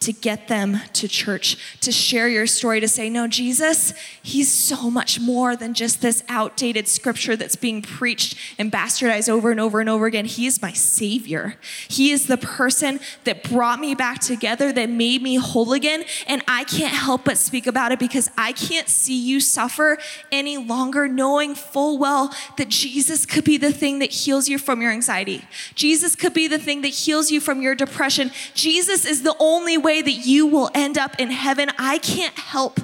to 0.00 0.12
get 0.12 0.48
them 0.48 0.80
to 0.94 1.08
church, 1.08 1.78
to 1.80 1.92
share 1.92 2.28
your 2.28 2.46
story, 2.46 2.80
to 2.80 2.88
say, 2.88 3.08
No, 3.08 3.26
Jesus, 3.26 3.94
He's 4.22 4.50
so 4.50 4.90
much 4.90 5.20
more 5.20 5.56
than 5.56 5.74
just 5.74 6.02
this 6.02 6.22
outdated 6.28 6.88
scripture 6.88 7.36
that's 7.36 7.56
being 7.56 7.82
preached 7.82 8.36
and 8.58 8.70
bastardized 8.70 9.28
over 9.28 9.50
and 9.50 9.60
over 9.60 9.80
and 9.80 9.88
over 9.88 10.06
again. 10.06 10.24
He 10.24 10.46
is 10.46 10.60
my 10.62 10.72
Savior. 10.72 11.56
He 11.88 12.10
is 12.10 12.26
the 12.26 12.36
person 12.36 13.00
that 13.24 13.42
brought 13.42 13.80
me 13.80 13.94
back 13.94 14.20
together, 14.20 14.72
that 14.72 14.90
made 14.90 15.22
me 15.22 15.36
whole 15.36 15.72
again. 15.72 16.04
And 16.26 16.42
I 16.48 16.64
can't 16.64 16.94
help 16.94 17.24
but 17.24 17.38
speak 17.38 17.66
about 17.66 17.92
it 17.92 17.98
because 17.98 18.30
I 18.36 18.52
can't 18.52 18.88
see 18.88 19.20
you 19.20 19.40
suffer 19.40 19.98
any 20.32 20.56
longer, 20.56 21.08
knowing 21.08 21.54
full 21.54 21.98
well 21.98 22.34
that 22.56 22.68
Jesus 22.68 23.26
could 23.26 23.44
be 23.44 23.56
the 23.56 23.72
thing 23.72 23.98
that 24.00 24.10
heals 24.10 24.48
you 24.48 24.58
from 24.58 24.82
your 24.82 24.90
anxiety. 24.90 25.44
Jesus 25.74 26.14
could 26.16 26.34
be 26.34 26.48
the 26.48 26.58
thing 26.58 26.82
that 26.82 26.88
heals 26.88 27.30
you 27.30 27.40
from 27.40 27.62
your 27.62 27.74
depression. 27.74 28.30
Jesus 28.54 29.04
is 29.04 29.22
the 29.22 29.36
only 29.38 29.59
way 29.78 30.02
that 30.02 30.26
you 30.26 30.46
will 30.46 30.70
end 30.74 30.98
up 30.98 31.18
in 31.18 31.30
heaven. 31.30 31.70
I 31.78 31.98
can't 31.98 32.38
help 32.38 32.80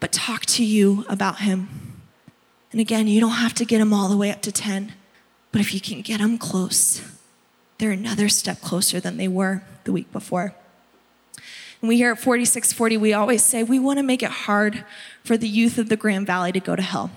but 0.00 0.12
talk 0.12 0.46
to 0.46 0.64
you 0.64 1.04
about 1.08 1.40
him. 1.40 1.68
And 2.70 2.80
again, 2.80 3.08
you 3.08 3.20
don't 3.20 3.30
have 3.30 3.54
to 3.54 3.64
get 3.64 3.78
them 3.78 3.92
all 3.92 4.08
the 4.08 4.16
way 4.16 4.30
up 4.30 4.42
to 4.42 4.52
10, 4.52 4.92
but 5.52 5.60
if 5.60 5.74
you 5.74 5.80
can 5.80 6.02
get 6.02 6.20
them 6.20 6.38
close, 6.38 7.02
they're 7.78 7.90
another 7.90 8.28
step 8.28 8.60
closer 8.60 9.00
than 9.00 9.16
they 9.16 9.28
were 9.28 9.62
the 9.84 9.92
week 9.92 10.12
before. 10.12 10.54
And 11.80 11.88
we 11.88 11.96
here 11.96 12.12
at 12.12 12.18
4640, 12.18 12.96
we 12.96 13.12
always 13.12 13.44
say 13.44 13.62
we 13.62 13.78
want 13.78 13.98
to 13.98 14.02
make 14.02 14.22
it 14.22 14.30
hard 14.30 14.84
for 15.24 15.36
the 15.36 15.48
youth 15.48 15.78
of 15.78 15.88
the 15.88 15.96
Grand 15.96 16.26
Valley 16.26 16.52
to 16.52 16.60
go 16.60 16.76
to 16.76 16.82
hell. 16.82 17.10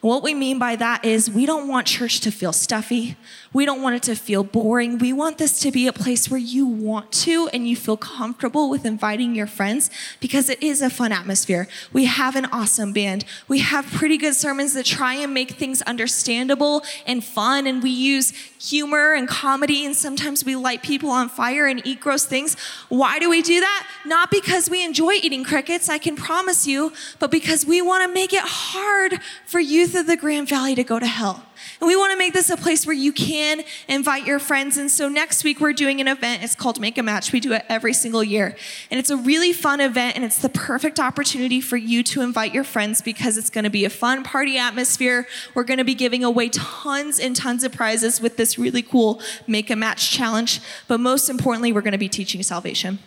What 0.00 0.22
we 0.22 0.34
mean 0.34 0.58
by 0.58 0.76
that 0.76 1.04
is 1.04 1.30
we 1.30 1.46
don't 1.46 1.68
want 1.68 1.86
church 1.86 2.20
to 2.20 2.30
feel 2.30 2.52
stuffy. 2.52 3.16
We 3.52 3.66
don't 3.66 3.82
want 3.82 3.96
it 3.96 4.02
to 4.04 4.14
feel 4.14 4.44
boring. 4.44 4.98
We 4.98 5.12
want 5.12 5.38
this 5.38 5.60
to 5.60 5.70
be 5.70 5.86
a 5.86 5.92
place 5.92 6.30
where 6.30 6.40
you 6.40 6.66
want 6.66 7.12
to 7.12 7.48
and 7.52 7.68
you 7.68 7.76
feel 7.76 7.96
comfortable 7.96 8.70
with 8.70 8.84
inviting 8.84 9.34
your 9.34 9.46
friends 9.46 9.90
because 10.20 10.48
it 10.48 10.62
is 10.62 10.82
a 10.82 10.90
fun 10.90 11.12
atmosphere. 11.12 11.68
We 11.92 12.06
have 12.06 12.34
an 12.34 12.46
awesome 12.46 12.92
band. 12.92 13.24
We 13.48 13.60
have 13.60 13.86
pretty 13.86 14.16
good 14.16 14.34
sermons 14.34 14.74
that 14.74 14.86
try 14.86 15.14
and 15.14 15.34
make 15.34 15.52
things 15.52 15.82
understandable 15.82 16.82
and 17.06 17.22
fun. 17.22 17.66
And 17.66 17.82
we 17.82 17.90
use 17.90 18.32
humor 18.60 19.12
and 19.12 19.28
comedy. 19.28 19.84
And 19.84 19.94
sometimes 19.94 20.44
we 20.44 20.56
light 20.56 20.82
people 20.82 21.10
on 21.10 21.28
fire 21.28 21.66
and 21.66 21.84
eat 21.86 22.00
gross 22.00 22.24
things. 22.24 22.56
Why 22.88 23.18
do 23.18 23.28
we 23.28 23.42
do 23.42 23.60
that? 23.60 23.88
Not 24.06 24.30
because 24.30 24.70
we 24.70 24.84
enjoy 24.84 25.12
eating 25.12 25.44
crickets, 25.44 25.88
I 25.88 25.98
can 25.98 26.16
promise 26.16 26.66
you, 26.66 26.92
but 27.18 27.30
because 27.30 27.66
we 27.66 27.82
want 27.82 28.08
to 28.08 28.12
make 28.12 28.32
it 28.32 28.42
hard 28.44 29.20
for 29.46 29.60
youth 29.72 29.94
of 29.94 30.06
the 30.06 30.16
Grand 30.16 30.48
Valley 30.48 30.74
to 30.74 30.84
go 30.84 30.98
to 30.98 31.06
hell. 31.06 31.42
And 31.80 31.88
we 31.88 31.96
want 31.96 32.12
to 32.12 32.18
make 32.18 32.32
this 32.32 32.50
a 32.50 32.56
place 32.56 32.86
where 32.86 32.94
you 32.94 33.12
can 33.12 33.62
invite 33.88 34.26
your 34.26 34.38
friends. 34.38 34.76
And 34.76 34.90
so 34.90 35.08
next 35.08 35.42
week 35.42 35.60
we're 35.60 35.72
doing 35.72 36.00
an 36.00 36.08
event. 36.08 36.42
It's 36.42 36.54
called 36.54 36.78
Make 36.78 36.98
a 36.98 37.02
Match. 37.02 37.32
We 37.32 37.40
do 37.40 37.52
it 37.52 37.64
every 37.68 37.94
single 37.94 38.22
year. 38.22 38.56
And 38.90 39.00
it's 39.00 39.10
a 39.10 39.16
really 39.16 39.52
fun 39.52 39.80
event 39.80 40.14
and 40.16 40.24
it's 40.24 40.38
the 40.38 40.48
perfect 40.48 41.00
opportunity 41.00 41.60
for 41.60 41.76
you 41.76 42.02
to 42.04 42.20
invite 42.20 42.52
your 42.52 42.64
friends 42.64 43.00
because 43.00 43.38
it's 43.38 43.50
going 43.50 43.64
to 43.64 43.70
be 43.70 43.84
a 43.84 43.90
fun 43.90 44.22
party 44.22 44.58
atmosphere. 44.58 45.26
We're 45.54 45.64
going 45.64 45.78
to 45.78 45.84
be 45.84 45.94
giving 45.94 46.22
away 46.22 46.50
tons 46.50 47.18
and 47.18 47.34
tons 47.34 47.64
of 47.64 47.72
prizes 47.72 48.20
with 48.20 48.36
this 48.36 48.58
really 48.58 48.82
cool 48.82 49.20
Make 49.46 49.70
a 49.70 49.76
Match 49.76 50.10
challenge. 50.10 50.60
But 50.86 51.00
most 51.00 51.28
importantly, 51.28 51.72
we're 51.72 51.80
going 51.80 51.92
to 51.92 51.98
be 51.98 52.08
teaching 52.08 52.42
salvation. 52.42 52.98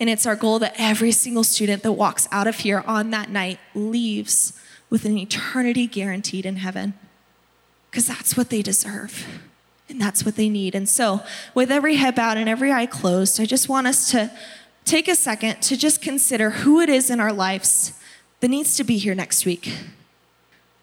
And 0.00 0.08
it's 0.08 0.26
our 0.26 0.36
goal 0.36 0.60
that 0.60 0.74
every 0.78 1.10
single 1.10 1.42
student 1.42 1.82
that 1.82 1.92
walks 1.92 2.28
out 2.30 2.46
of 2.46 2.56
here 2.56 2.84
on 2.86 3.10
that 3.10 3.30
night 3.30 3.58
leaves 3.74 4.52
with 4.90 5.04
an 5.04 5.18
eternity 5.18 5.86
guaranteed 5.86 6.46
in 6.46 6.56
heaven 6.56 6.94
because 7.90 8.06
that's 8.06 8.36
what 8.36 8.50
they 8.50 8.62
deserve 8.62 9.26
and 9.88 10.00
that's 10.00 10.24
what 10.24 10.36
they 10.36 10.48
need. 10.48 10.74
And 10.74 10.88
so, 10.88 11.22
with 11.54 11.70
every 11.70 11.96
head 11.96 12.14
bowed 12.14 12.36
and 12.36 12.48
every 12.48 12.72
eye 12.72 12.86
closed, 12.86 13.40
I 13.40 13.46
just 13.46 13.68
want 13.68 13.86
us 13.86 14.10
to 14.10 14.30
take 14.84 15.08
a 15.08 15.14
second 15.14 15.60
to 15.62 15.76
just 15.76 16.02
consider 16.02 16.50
who 16.50 16.80
it 16.80 16.88
is 16.88 17.10
in 17.10 17.20
our 17.20 17.32
lives 17.32 17.92
that 18.40 18.48
needs 18.48 18.76
to 18.76 18.84
be 18.84 18.98
here 18.98 19.14
next 19.14 19.46
week, 19.46 19.72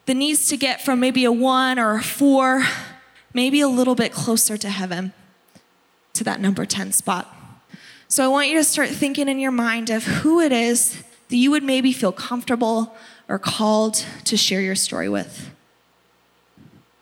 that 0.06 0.14
needs 0.14 0.48
to 0.48 0.56
get 0.56 0.84
from 0.84 1.00
maybe 1.00 1.24
a 1.24 1.32
one 1.32 1.78
or 1.78 1.96
a 1.96 2.02
four, 2.02 2.64
maybe 3.32 3.60
a 3.60 3.68
little 3.68 3.94
bit 3.94 4.12
closer 4.12 4.56
to 4.56 4.68
heaven, 4.68 5.12
to 6.14 6.24
that 6.24 6.40
number 6.40 6.66
10 6.66 6.92
spot. 6.92 7.32
So, 8.08 8.24
I 8.24 8.28
want 8.28 8.48
you 8.48 8.56
to 8.56 8.64
start 8.64 8.88
thinking 8.88 9.28
in 9.28 9.38
your 9.38 9.52
mind 9.52 9.90
of 9.90 10.04
who 10.04 10.40
it 10.40 10.52
is 10.52 11.02
that 11.28 11.36
you 11.36 11.50
would 11.50 11.64
maybe 11.64 11.92
feel 11.92 12.12
comfortable 12.12 12.94
or 13.28 13.38
called 13.38 14.04
to 14.24 14.36
share 14.36 14.60
your 14.60 14.74
story 14.74 15.08
with 15.08 15.50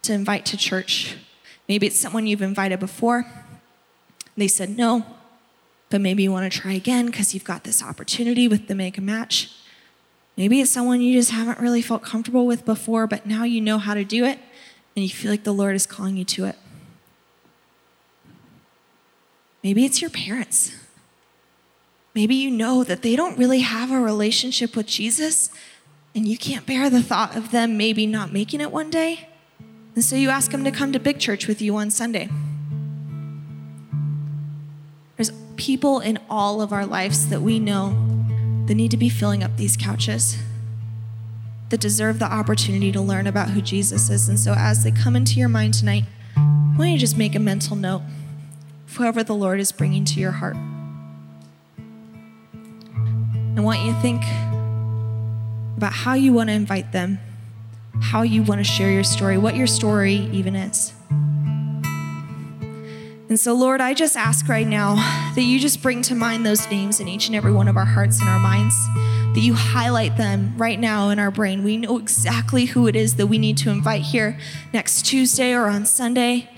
to 0.02 0.12
invite 0.12 0.44
to 0.46 0.56
church. 0.56 1.16
Maybe 1.68 1.87
it's 1.87 1.98
someone 1.98 2.26
you've 2.26 2.42
invited 2.42 2.78
before. 2.78 3.26
They 4.37 4.48
said 4.48 4.76
no, 4.76 5.04
but 5.90 6.00
maybe 6.00 6.22
you 6.22 6.32
want 6.32 6.50
to 6.50 6.58
try 6.60 6.72
again 6.72 7.06
because 7.06 7.34
you've 7.34 7.44
got 7.44 7.64
this 7.64 7.82
opportunity 7.82 8.48
with 8.48 8.68
the 8.68 8.74
make 8.74 8.98
a 8.98 9.00
match. 9.00 9.52
Maybe 10.37 10.60
it's 10.60 10.70
someone 10.70 11.00
you 11.00 11.14
just 11.14 11.30
haven't 11.30 11.60
really 11.60 11.82
felt 11.82 12.02
comfortable 12.02 12.46
with 12.46 12.64
before, 12.64 13.06
but 13.06 13.24
now 13.24 13.44
you 13.44 13.60
know 13.60 13.78
how 13.78 13.94
to 13.94 14.04
do 14.04 14.24
it 14.24 14.38
and 14.96 15.02
you 15.02 15.08
feel 15.08 15.30
like 15.30 15.44
the 15.44 15.54
Lord 15.54 15.74
is 15.74 15.87
calling 15.87 16.16
you 16.16 16.24
to 16.24 16.46
it. 16.46 16.58
Maybe 19.62 19.84
it's 19.84 20.00
your 20.00 20.10
parents. 20.10 20.76
Maybe 22.14 22.34
you 22.34 22.50
know 22.50 22.84
that 22.84 23.02
they 23.02 23.16
don't 23.16 23.38
really 23.38 23.60
have 23.60 23.90
a 23.90 23.98
relationship 23.98 24.76
with 24.76 24.87
Jesus 24.87 25.50
and 26.14 26.29
you 26.29 26.38
can't 26.38 26.64
bear 26.64 26.88
the 26.88 27.03
thought 27.03 27.37
of 27.37 27.50
them 27.50 27.77
maybe 27.77 28.07
not 28.07 28.33
making 28.33 28.61
it 28.61 28.70
one 28.70 28.90
day. 28.90 29.29
And 29.94 30.05
so 30.05 30.16
you 30.16 30.31
ask 30.31 30.50
them 30.50 30.64
to 30.64 30.70
come 30.70 30.92
to 30.92 31.00
big 31.00 31.18
church 31.18 31.46
with 31.46 31.61
you 31.61 31.77
on 31.77 31.90
Sunday. 31.90 32.29
There's 35.16 35.33
people 35.57 36.00
in 36.00 36.18
all 36.29 36.61
of 36.61 36.72
our 36.72 36.87
lives 36.87 37.29
that 37.29 37.42
we 37.42 37.59
know 37.59 37.96
that 38.66 38.74
need 38.74 38.90
to 38.90 38.96
be 38.96 39.09
filling 39.09 39.42
up 39.42 39.57
these 39.57 39.77
couches, 39.77 40.37
that 41.70 41.81
deserve 41.81 42.18
the 42.18 42.24
opportunity 42.24 42.90
to 42.92 43.00
learn 43.00 43.27
about 43.27 43.50
who 43.50 43.61
Jesus 43.61 44.11
is. 44.11 44.29
And 44.29 44.38
so 44.38 44.55
as 44.57 44.85
they 44.85 44.90
come 44.90 45.16
into 45.16 45.38
your 45.38 45.48
mind 45.48 45.74
tonight, 45.74 46.05
why 46.35 46.87
don't 46.87 46.92
you 46.92 46.98
just 46.98 47.16
make 47.16 47.35
a 47.35 47.40
mental 47.40 47.77
note 47.77 48.03
of 48.87 48.96
whoever 48.96 49.22
the 49.22 49.35
Lord 49.35 49.61
is 49.61 49.70
bringing 49.70 50.05
to 50.07 50.20
your 50.20 50.33
heart? 50.33 50.57
I 53.57 53.61
want 53.61 53.81
you 53.81 53.92
to 53.92 54.00
think 54.00 54.22
about 55.76 55.92
how 55.92 56.14
you 56.14 56.32
want 56.32 56.48
to 56.48 56.54
invite 56.54 56.92
them 56.92 57.18
how 58.00 58.22
you 58.22 58.42
want 58.42 58.58
to 58.58 58.64
share 58.64 58.90
your 58.90 59.04
story, 59.04 59.38
what 59.38 59.56
your 59.56 59.66
story 59.66 60.14
even 60.32 60.56
is. 60.56 60.92
And 63.28 63.40
so, 63.40 63.54
Lord, 63.54 63.80
I 63.80 63.94
just 63.94 64.16
ask 64.16 64.48
right 64.48 64.66
now 64.66 64.96
that 65.34 65.42
you 65.42 65.58
just 65.58 65.82
bring 65.82 66.02
to 66.02 66.14
mind 66.14 66.44
those 66.44 66.68
names 66.70 67.00
in 67.00 67.08
each 67.08 67.26
and 67.26 67.34
every 67.34 67.52
one 67.52 67.68
of 67.68 67.76
our 67.76 67.84
hearts 67.84 68.20
and 68.20 68.28
our 68.28 68.38
minds, 68.38 68.74
that 69.34 69.40
you 69.40 69.54
highlight 69.54 70.16
them 70.16 70.54
right 70.56 70.78
now 70.78 71.08
in 71.08 71.18
our 71.18 71.30
brain. 71.30 71.64
We 71.64 71.78
know 71.78 71.98
exactly 71.98 72.66
who 72.66 72.87
it 72.87 72.94
is 72.94 73.16
that 73.16 73.26
we 73.28 73.38
need 73.38 73.56
to 73.58 73.70
invite 73.70 74.02
here 74.02 74.38
next 74.72 75.06
Tuesday 75.06 75.54
or 75.54 75.66
on 75.66 75.87
Sunday. 75.87 76.50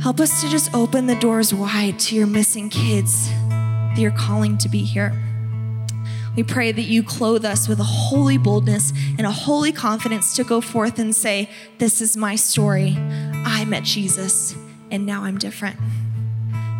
Help 0.00 0.20
us 0.20 0.40
to 0.40 0.48
just 0.48 0.72
open 0.74 1.06
the 1.06 1.16
doors 1.16 1.52
wide 1.52 1.98
to 2.00 2.14
your 2.14 2.26
missing 2.26 2.70
kids 2.70 3.28
that 3.28 3.98
you're 3.98 4.12
calling 4.12 4.56
to 4.58 4.68
be 4.68 4.84
here. 4.84 5.31
We 6.34 6.42
pray 6.42 6.72
that 6.72 6.82
you 6.82 7.02
clothe 7.02 7.44
us 7.44 7.68
with 7.68 7.78
a 7.78 7.84
holy 7.84 8.38
boldness 8.38 8.92
and 9.18 9.26
a 9.26 9.30
holy 9.30 9.70
confidence 9.70 10.34
to 10.36 10.44
go 10.44 10.60
forth 10.60 10.98
and 10.98 11.14
say, 11.14 11.50
This 11.78 12.00
is 12.00 12.16
my 12.16 12.36
story. 12.36 12.96
I 13.44 13.64
met 13.66 13.84
Jesus, 13.84 14.54
and 14.90 15.04
now 15.04 15.24
I'm 15.24 15.36
different. 15.36 15.76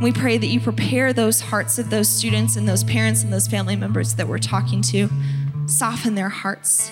We 0.01 0.11
pray 0.11 0.39
that 0.39 0.47
you 0.47 0.59
prepare 0.59 1.13
those 1.13 1.41
hearts 1.41 1.79
of 1.79 1.91
those 1.91 2.09
students 2.09 2.57
and 2.57 2.67
those 2.67 2.83
parents 2.83 3.23
and 3.23 3.33
those 3.33 3.47
family 3.47 3.77
members 3.77 4.15
that 4.15 4.27
we're 4.27 4.39
talking 4.39 4.81
to, 4.83 5.09
soften 5.67 6.15
their 6.15 6.31
hearts, 6.31 6.91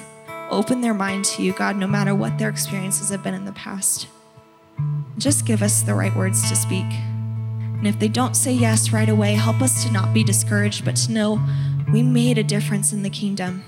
open 0.51 0.83
their 0.83 0.95
mind 0.95 1.25
to 1.25 1.43
you, 1.43 1.53
God, 1.53 1.77
no 1.77 1.87
matter 1.87 2.15
what 2.15 2.39
their 2.39 2.51
experiences 2.51 3.09
have 3.09 3.23
been 3.23 3.35
in 3.35 3.47
the 3.47 3.53
past. 3.53 4.07
Just 5.17 5.47
give 5.47 5.63
us 5.63 5.83
the 5.83 5.95
right 5.95 6.15
words 6.15 6.49
to 6.51 6.57
speak. 6.57 6.87
And 7.81 7.87
if 7.87 7.99
they 7.99 8.09
don't 8.09 8.37
say 8.37 8.53
yes 8.53 8.93
right 8.93 9.09
away, 9.09 9.33
help 9.33 9.63
us 9.63 9.85
to 9.85 9.93
not 9.93 10.13
be 10.13 10.23
discouraged, 10.23 10.85
but 10.85 10.97
to 10.97 11.13
know 11.13 11.41
we 11.93 12.03
made 12.03 12.39
a 12.39 12.43
difference 12.43 12.93
in 12.93 13.03
the 13.03 13.11
kingdom. 13.11 13.65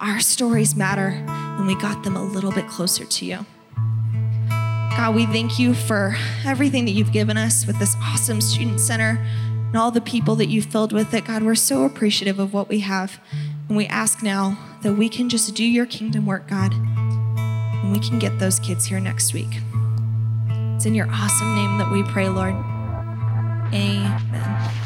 Our 0.00 0.20
stories 0.20 0.74
matter, 0.74 1.24
and 1.28 1.66
we 1.66 1.74
got 1.76 2.02
them 2.02 2.16
a 2.16 2.22
little 2.22 2.50
bit 2.50 2.66
closer 2.66 3.04
to 3.04 3.24
you. 3.24 3.46
God, 4.48 5.14
we 5.14 5.26
thank 5.26 5.58
you 5.58 5.74
for 5.74 6.16
everything 6.44 6.86
that 6.86 6.92
you've 6.92 7.12
given 7.12 7.36
us 7.36 7.66
with 7.66 7.78
this 7.78 7.94
awesome 8.02 8.40
student 8.40 8.80
center 8.80 9.24
and 9.66 9.76
all 9.76 9.90
the 9.90 10.00
people 10.00 10.36
that 10.36 10.46
you've 10.46 10.64
filled 10.64 10.92
with 10.92 11.12
it. 11.14 11.26
God, 11.26 11.42
we're 11.42 11.54
so 11.54 11.84
appreciative 11.84 12.38
of 12.38 12.52
what 12.52 12.68
we 12.68 12.80
have. 12.80 13.20
And 13.68 13.76
we 13.76 13.86
ask 13.86 14.22
now 14.22 14.58
that 14.82 14.94
we 14.94 15.08
can 15.08 15.28
just 15.28 15.54
do 15.54 15.64
your 15.64 15.86
kingdom 15.86 16.26
work, 16.26 16.48
God, 16.48 16.72
and 16.72 17.92
we 17.92 18.00
can 18.00 18.18
get 18.18 18.38
those 18.38 18.58
kids 18.58 18.86
here 18.86 19.00
next 19.00 19.34
week. 19.34 19.60
It's 20.76 20.86
in 20.86 20.94
your 20.94 21.08
awesome 21.10 21.54
name 21.54 21.78
that 21.78 21.90
we 21.92 22.02
pray, 22.04 22.28
Lord. 22.28 22.54
Amen. 23.74 24.85